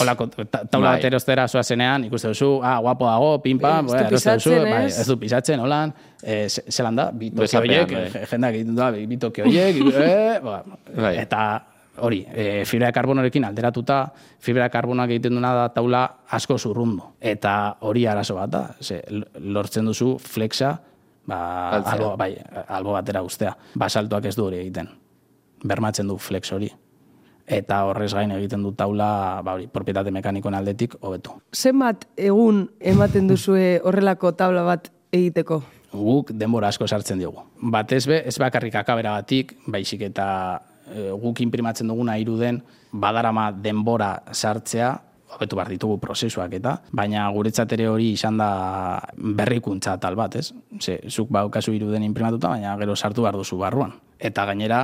olako, 0.01 0.27
ta- 0.49 0.65
taula 0.65 0.89
Bai. 0.89 0.97
bat 0.97 1.05
erostera 1.05 1.47
zoazenean, 1.47 2.03
ikuste 2.05 2.27
duzu, 2.27 2.59
ah, 2.63 2.79
guapo 2.79 3.05
dago, 3.05 3.37
du 3.43 3.93
bai, 3.93 4.05
eroste 4.07 4.33
duzu, 4.33 4.49
bai, 4.51 4.85
ez? 4.85 5.07
du 5.07 5.17
pisatzen, 5.19 5.59
holan, 5.59 5.93
eh, 6.23 6.47
ze- 6.49 6.63
zelan 6.71 6.95
da, 6.95 7.11
bi 7.11 7.29
toki 7.31 7.41
Besapean, 7.41 7.83
horiek, 7.83 7.91
bai. 8.13 8.21
eh, 8.23 8.27
jendak 8.31 8.53
egiten 8.55 8.75
da, 8.75 8.91
bi 8.91 9.17
toki 9.17 9.41
horiek, 9.41 9.75
eh, 9.93 10.39
ba, 10.43 10.63
Bai. 10.95 11.17
eta 11.17 11.65
hori, 12.01 12.25
e, 12.33 12.63
fibra 12.65 12.87
de 12.87 12.93
karbonorekin 12.93 13.43
alderatuta, 13.43 14.13
fibra 14.39 14.63
de 14.63 14.69
karbonoak 14.69 15.09
egiten 15.09 15.33
duena 15.33 15.53
da 15.53 15.69
taula 15.69 16.05
asko 16.29 16.57
zurrundu. 16.57 17.03
Eta 17.19 17.75
hori 17.81 18.05
arazo 18.07 18.35
bat 18.35 18.49
da, 18.49 18.75
ze, 18.79 19.01
lortzen 19.39 19.85
duzu 19.85 20.17
flexa, 20.17 20.79
ba, 21.25 21.69
albo, 21.83 22.15
bai, 22.17 22.37
albo 22.69 22.93
batera 22.93 23.21
ustea. 23.21 23.51
Basaltoak 23.75 24.25
ez 24.25 24.35
du 24.35 24.45
hori 24.45 24.57
egiten. 24.57 24.87
Bermatzen 25.63 26.07
du 26.07 26.17
flex 26.17 26.53
hori. 26.53 26.71
Eta 27.49 27.81
horrez 27.89 28.11
gain 28.13 28.31
egiten 28.35 28.61
du 28.61 28.75
taula, 28.77 29.41
ba 29.41 29.57
hori, 29.57 29.65
propietate 29.73 30.13
mekanikoen 30.13 30.53
aldetik 30.53 30.95
hobetu. 31.01 31.33
Zenbat 31.55 32.05
egun 32.15 32.67
ematen 32.79 33.27
duzue 33.27 33.79
horrelako 33.83 34.35
tabla 34.37 34.63
bat 34.67 34.91
egiteko? 35.11 35.63
guk 35.93 36.31
denbora 36.37 36.69
asko 36.69 36.87
sartzen 36.87 37.19
diogu. 37.19 37.43
Batez 37.73 38.05
be, 38.07 38.21
ez 38.27 38.37
bakarrik 38.39 38.75
akaberagatik, 38.81 39.55
baizik 39.67 40.05
eta 40.09 40.27
e, 40.89 41.09
guk 41.09 41.41
imprimatzen 41.41 41.89
duguna 41.89 42.17
iruden, 42.21 42.61
badarama 42.91 43.49
denbora 43.51 44.15
sartzea, 44.31 44.93
hobetu 45.29 45.57
behar 45.57 45.69
ditugu 45.69 45.99
prozesuak 46.01 46.55
eta, 46.57 46.79
baina 46.95 47.27
guretzat 47.33 47.73
ere 47.75 47.85
hori 47.89 48.11
izan 48.15 48.39
da 48.41 48.49
berrikuntza 49.15 49.97
tal 50.01 50.17
bat, 50.17 50.39
ez? 50.39 50.49
Ze, 50.81 50.99
zuk 51.09 51.29
baukazu 51.33 51.73
iruden 51.73 52.05
imprimatuta, 52.05 52.49
baina 52.49 52.75
gero 52.81 52.95
sartu 52.95 53.25
behar 53.25 53.37
duzu 53.37 53.59
barruan. 53.61 53.93
Eta 54.19 54.45
gainera, 54.49 54.81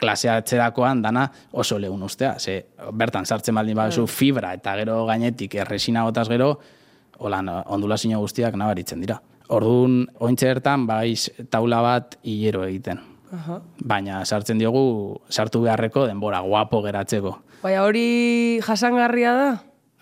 klasea 0.00 0.36
atzerakoan 0.40 1.02
dana 1.02 1.26
oso 1.52 1.78
lehun 1.78 2.02
ustea. 2.02 2.34
Ze, 2.38 2.66
bertan 2.92 3.26
sartzen 3.26 3.54
baldin 3.54 3.76
baduzu 3.76 4.06
fibra 4.06 4.52
eta 4.54 4.74
gero 4.76 5.04
gainetik 5.06 5.54
erresina 5.54 6.04
botaz 6.04 6.28
gero, 6.28 6.58
holan 7.18 7.48
ondulazio 7.66 8.18
guztiak 8.20 8.54
nabaritzen 8.56 9.00
dira. 9.00 9.20
Orduan, 9.50 10.04
ointxe 10.22 10.46
bertan, 10.46 10.86
baiz 10.86 11.30
taula 11.50 11.80
bat 11.82 12.18
hilero 12.22 12.62
egiten. 12.64 13.00
Aha. 13.34 13.60
Baina 13.86 14.24
sartzen 14.24 14.58
diogu 14.58 15.20
sartu 15.30 15.60
beharreko 15.62 16.06
denbora 16.06 16.40
guapo 16.40 16.82
geratzeko. 16.82 17.36
Baina 17.62 17.82
hori 17.84 18.60
jasangarria 18.66 19.34
da? 19.34 19.50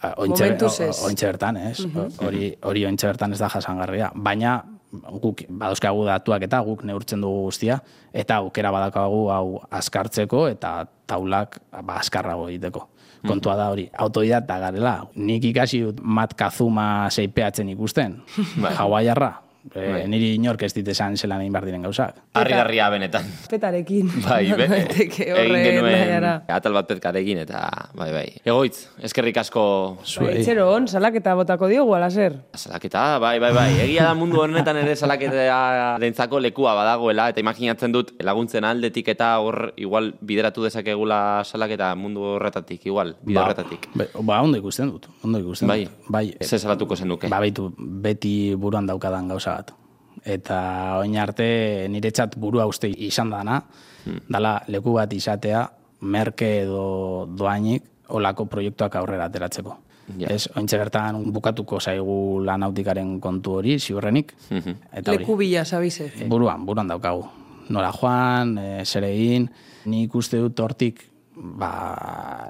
Ah, 0.00 0.12
Ointxe, 0.22 0.46
ez. 0.86 1.00
ointxe 1.02 1.26
bertan, 1.26 1.56
ez? 1.56 1.80
Hori, 2.22 2.52
hori 2.62 2.84
ointxe 2.86 3.08
bertan 3.08 3.32
ez 3.34 3.40
da 3.40 3.48
jasangarria. 3.50 4.12
Baina 4.14 4.62
guk 4.92 5.42
badauzkagu 5.48 6.04
datuak 6.08 6.46
eta 6.48 6.60
guk 6.64 6.84
neurtzen 6.88 7.20
dugu 7.20 7.48
guztia, 7.48 7.80
eta 8.12 8.40
aukera 8.42 8.72
badakagu 8.72 9.26
hau 9.32 9.58
askartzeko 9.70 10.46
eta 10.48 10.86
taulak 11.06 11.60
ba, 11.82 11.98
askarrago 11.98 12.48
egiteko. 12.48 12.88
Kontua 13.26 13.56
da 13.58 13.66
hori, 13.72 13.88
autodidakta 13.98 14.60
garela. 14.62 14.94
Nik 15.18 15.48
ikasi 15.50 15.82
dut 15.82 16.00
Mat 16.00 16.36
Kazuma 16.38 17.08
seipeatzen 17.10 17.68
ikusten, 17.74 18.20
hawaiarra. 18.78 19.47
E, 19.74 20.06
niri 20.08 20.34
inork 20.38 20.62
ez 20.66 20.72
dit 20.76 20.88
esan 20.88 21.16
zelan 21.16 21.42
egin 21.44 21.52
behar 21.52 21.66
diren 21.68 21.84
gauzak. 21.86 22.22
Harri-garria 22.38 22.88
benetan. 22.92 23.26
Petarekin. 23.50 24.10
Bai, 24.26 24.44
be, 24.56 24.68
Daiteke 24.72 25.28
egin 25.34 25.58
genuen 25.64 26.28
atal 26.58 26.76
bat 26.76 26.88
petkarekin 26.88 27.42
eta 27.44 27.62
bai, 27.96 28.08
bai. 28.12 28.26
Egoitz, 28.44 28.88
eskerrik 29.04 29.40
asko 29.42 29.64
Bai, 30.18 30.38
Etxero 30.40 30.68
on, 30.72 30.88
salaketa 30.90 31.34
botako 31.38 31.68
diogu, 31.70 31.94
alazer. 31.96 32.36
Salaketa, 32.56 33.18
bai, 33.22 33.36
bai, 33.42 33.52
bai. 33.54 33.68
Egia 33.84 34.08
da 34.08 34.14
mundu 34.18 34.40
honetan 34.42 34.80
ere 34.80 34.96
salaketa 34.96 35.96
dentzako 36.02 36.40
lekua 36.42 36.74
badagoela, 36.78 37.28
eta 37.32 37.42
imaginatzen 37.42 37.94
dut 37.94 38.14
laguntzen 38.24 38.66
aldetik 38.68 39.10
eta 39.14 39.30
hor 39.42 39.72
igual 39.76 40.12
bideratu 40.20 40.64
dezakegula 40.66 41.44
salaketa 41.44 41.92
mundu 41.98 42.24
horretatik, 42.34 42.86
igual, 42.86 43.14
bide 43.22 43.42
horretatik. 43.42 43.88
Ba, 43.94 44.08
ba, 44.20 44.40
ondo 44.44 44.60
ikusten 44.60 44.92
dut, 44.92 45.08
ondo 45.24 45.42
ikusten 45.42 45.70
Bai, 45.70 45.80
dut. 45.84 46.08
Bai, 46.08 46.24
ze 46.42 46.58
salatuko 46.58 46.96
zenuke. 46.96 47.30
Ba, 47.30 47.40
baitu, 47.44 47.70
beti 47.76 48.54
buruan 48.58 48.88
daukadan 48.88 49.28
gauza 49.28 49.57
bat. 49.58 49.74
Eta 50.24 50.58
oin 51.02 51.14
arte 51.18 51.86
niretzat 51.90 52.34
burua 52.40 52.66
uste 52.66 52.88
izan 52.90 53.30
dana, 53.30 53.60
Hmm. 54.06 54.20
dala 54.30 54.62
leku 54.70 54.94
bat 54.94 55.12
izatea, 55.12 55.66
merke 56.00 56.62
edo 56.62 57.26
doainik, 57.36 57.82
olako 58.14 58.46
proiektuak 58.46 58.94
aurrera 58.96 59.26
ateratzeko. 59.28 59.74
Ja. 60.16 60.28
Ez, 60.32 60.46
ointxe 60.56 60.78
bertan 60.80 61.18
bukatuko 61.34 61.80
zaigu 61.80 62.40
lanautikaren 62.46 63.18
kontu 63.20 63.58
hori, 63.58 63.74
ziurrenik. 63.78 64.32
Eta 64.48 65.12
hori, 65.12 65.18
Leku 65.20 65.36
bila, 65.36 65.64
sabize. 65.68 66.06
buruan, 66.30 66.64
buruan 66.64 66.88
daukagu. 66.88 67.26
Nola 67.68 67.90
joan, 67.92 68.56
e, 68.58 68.84
zer 68.86 69.04
egin, 69.04 69.50
nik 69.84 70.14
uste 70.14 70.38
dut 70.40 70.58
hortik 70.64 71.02
ba, 71.38 71.70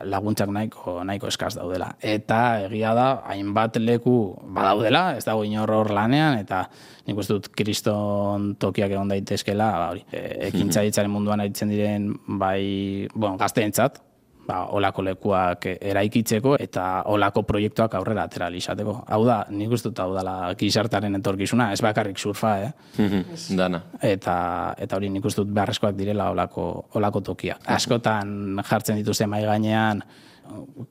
laguntzak 0.09 0.51
nahiko, 0.53 0.99
nahiko 1.05 1.29
eskaz 1.29 1.55
daudela. 1.59 1.91
Eta 2.01 2.41
egia 2.67 2.95
da, 2.97 3.09
hainbat 3.29 3.77
leku 3.83 4.17
badaudela, 4.55 5.19
ez 5.19 5.25
dago 5.27 5.45
inor 5.45 5.73
hor 5.77 5.93
lanean, 5.95 6.39
eta 6.41 6.65
nik 7.07 7.21
uste 7.21 7.39
dut 7.39 7.51
kriston 7.57 8.55
tokiak 8.61 8.93
egon 8.95 9.13
daitezkela, 9.13 9.71
ba, 9.83 9.89
hori, 9.95 10.05
e, 10.13 10.25
ekintzaitzaren 10.49 11.13
munduan 11.13 11.45
aritzen 11.45 11.73
diren, 11.73 12.11
bai, 12.41 13.09
bueno, 13.15 13.37
gazteentzat, 13.41 14.01
ba, 14.49 14.63
olako 14.73 15.03
lekuak 15.05 15.67
eraikitzeko 15.77 16.55
eta 16.59 17.03
olako 17.13 17.43
proiektuak 17.45 17.95
aurrera 17.99 18.23
atera 18.25 18.49
izateko. 18.57 18.95
Hau 19.13 19.21
da, 19.27 19.43
nik 19.53 19.71
uste 19.77 19.91
dut 19.91 19.99
hau 20.01 20.15
dela 20.17 20.55
gizartaren 20.59 21.15
etorkizuna, 21.21 21.67
ez 21.77 21.83
bakarrik 21.85 22.19
surfa, 22.19 22.55
eh? 22.65 22.71
Dana. 23.57 23.83
eta 24.01 24.75
eta 24.79 24.97
hori 24.97 25.11
nik 25.13 25.25
uste 25.29 25.43
dut 25.45 25.53
beharrezkoak 25.53 25.95
direla 25.99 26.31
olako, 26.33 26.87
olako 26.97 27.21
tokiak. 27.21 27.61
Askotan 27.77 28.57
jartzen 28.65 28.97
dituzte 29.03 29.27
mai 29.27 29.45
gainean 29.45 30.03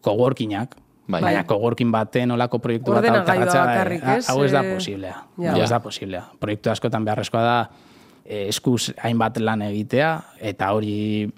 kogorkinak, 0.01 0.75
Bai. 1.07 1.21
Baina 1.23 1.45
kogorkin 1.47 1.87
baten 1.91 2.31
olako 2.35 2.59
proiektu 2.59 2.91
bat 2.91 3.05
bakarrik, 3.07 4.01
eh, 4.03 4.17
ez? 4.17 4.27
hau 4.27 4.41
ez 4.43 4.51
da 4.51 4.59
Eh, 4.61 4.73
posiblea. 4.75 5.15
ja. 5.39 5.53
Hau 5.53 5.61
ez 5.63 5.69
da 5.69 5.79
posiblea. 5.79 6.23
Proiektu 6.39 6.69
askotan 6.69 7.05
beharrezkoa 7.05 7.41
da 7.41 7.69
eh, 8.25 8.49
eskuz 8.49 8.91
hainbat 9.01 9.37
lan 9.39 9.61
egitea, 9.61 10.09
eta 10.41 10.73
hori 10.75 11.31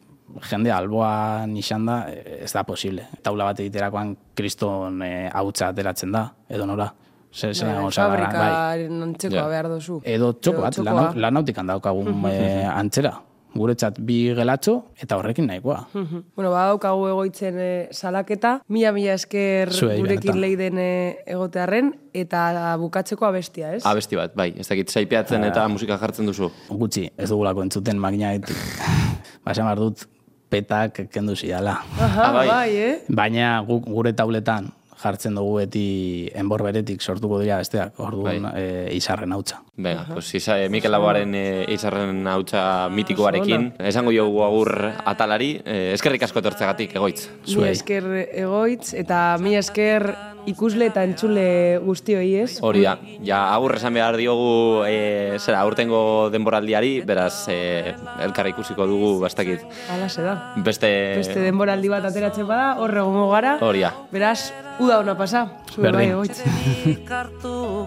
jende 0.49 0.71
alboan 0.71 1.55
izan 1.57 1.85
da, 1.85 1.99
ez 2.09 2.51
da 2.53 2.63
posible. 2.63 3.07
Taula 3.23 3.45
bat 3.51 3.59
egiterakoan 3.59 4.15
kriston 4.35 5.01
hautza 5.33 5.69
ateratzen 5.73 6.11
da, 6.11 6.27
edo 6.49 6.65
nora. 6.69 6.89
Zer, 7.29 7.53
zer 7.53 7.67
Bai, 7.67 7.91
gara, 7.93 8.29
bai. 8.33 8.85
Antzekoa 9.05 9.37
Ja. 9.43 9.47
behar 9.47 9.67
duzu. 9.69 9.99
Edo 10.03 10.31
txoko 10.33 10.61
bat, 10.63 10.77
lan, 10.81 11.13
lanautikan 11.21 11.67
daukagun 11.67 12.23
eh, 12.25 12.65
antzera. 12.65 13.19
Guretzat 13.49 13.95
bi 14.05 14.31
gelatxo 14.37 14.75
eta 15.01 15.17
horrekin 15.17 15.47
nahikoa. 15.49 15.79
Mhm. 15.93 16.19
Bueno, 16.35 16.51
badaukagu 16.53 17.07
egoitzen 17.09 17.55
e, 17.57 17.69
salaketa, 17.91 18.59
mila 18.69 18.91
mila 18.93 19.13
esker 19.17 19.71
Zuei, 19.73 19.97
gurekin 19.97 20.33
benetan. 20.33 20.41
leiden 20.41 20.77
e, 20.77 21.23
egotearren, 21.25 21.89
eta 22.13 22.75
bukatzeko 22.77 23.25
abestia, 23.25 23.73
ez? 23.73 23.81
Abesti 23.89 24.15
bat, 24.15 24.35
bai. 24.37 24.51
Ez 24.57 24.67
dakit 24.69 24.89
saipeatzen 24.93 25.43
eta 25.49 25.67
musika 25.67 25.97
jartzen 25.97 26.29
duzu. 26.29 26.51
Gutxi, 26.69 27.09
ez 27.17 27.29
dugulako 27.29 27.63
entzuten 27.65 27.97
makinaitik. 27.97 28.55
ba, 29.43 29.51
esan 29.51 29.65
behar 29.65 29.81
dut, 29.81 30.05
petak 30.49 31.07
kendu 31.13 31.35
zidala. 31.35 31.83
Aha, 31.99 32.23
Ah, 32.25 32.31
bai. 32.33 32.47
bai, 32.47 32.75
eh? 32.75 32.99
Baina 33.07 33.59
guk 33.67 33.85
gure 33.85 34.13
tauletan 34.13 34.71
jartzen 34.99 35.35
dugu 35.37 35.53
beti 35.61 36.29
enbor 36.35 36.59
beretik 36.65 36.99
sortuko 37.01 37.37
dira 37.39 37.57
besteak, 37.61 37.93
orduan 38.03 38.43
Bai. 38.49 38.51
e, 38.59 38.95
izarren 38.97 39.31
hautza. 39.31 39.61
Venga, 39.77 40.05
pues 40.11 40.33
isa, 40.35 40.57
Mikel 40.67 40.91
Laboaren 40.91 41.31
e, 41.39 41.65
izarren 41.71 42.27
hautsa 42.27 42.89
mitikoarekin. 42.91 43.75
Esango 43.79 44.11
jogu 44.11 44.43
agur 44.43 44.73
atalari. 45.05 45.61
E, 45.63 45.93
eskerrik 45.93 46.23
asko 46.27 46.39
etortzegatik, 46.43 46.97
egoitz. 46.99 47.29
Zuei. 47.47 47.71
esker 47.71 48.03
egoitz, 48.33 48.93
eta 48.93 49.37
mila 49.39 49.59
esker 49.63 50.09
ikusle 50.51 50.89
eta 50.89 51.03
entzule 51.07 51.79
guztioi, 51.83 52.27
ez? 52.43 52.59
Hori 52.65 52.83
da, 52.85 52.97
ja 53.25 53.41
agur 53.53 53.75
esan 53.77 53.95
behar 53.97 54.17
diogu 54.19 54.83
e, 54.87 55.37
zera, 55.39 55.61
aurtengo 55.61 56.01
denboraldiari, 56.33 56.99
beraz 57.07 57.47
e, 57.51 57.95
elkarra 58.25 58.53
ikusiko 58.53 58.87
dugu, 58.89 59.15
bastakit. 59.23 59.65
Hala 59.93 60.09
da. 60.17 60.37
Beste... 60.65 60.91
Beste 61.21 61.39
denboraldi 61.47 61.91
bat 61.91 62.09
ateratzen 62.11 62.47
bada, 62.49 62.75
horre 62.83 63.01
gongo 63.05 63.29
gara. 63.33 63.57
Hori 63.65 63.85
da. 63.85 63.93
Beraz, 64.11 64.51
uda 64.79 65.01
ona 65.03 65.17
pasa. 65.19 65.47
Zure 65.73 65.91
Berdin. 65.91 66.15
bai, 66.19 66.97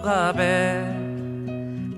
gabe 0.03 1.12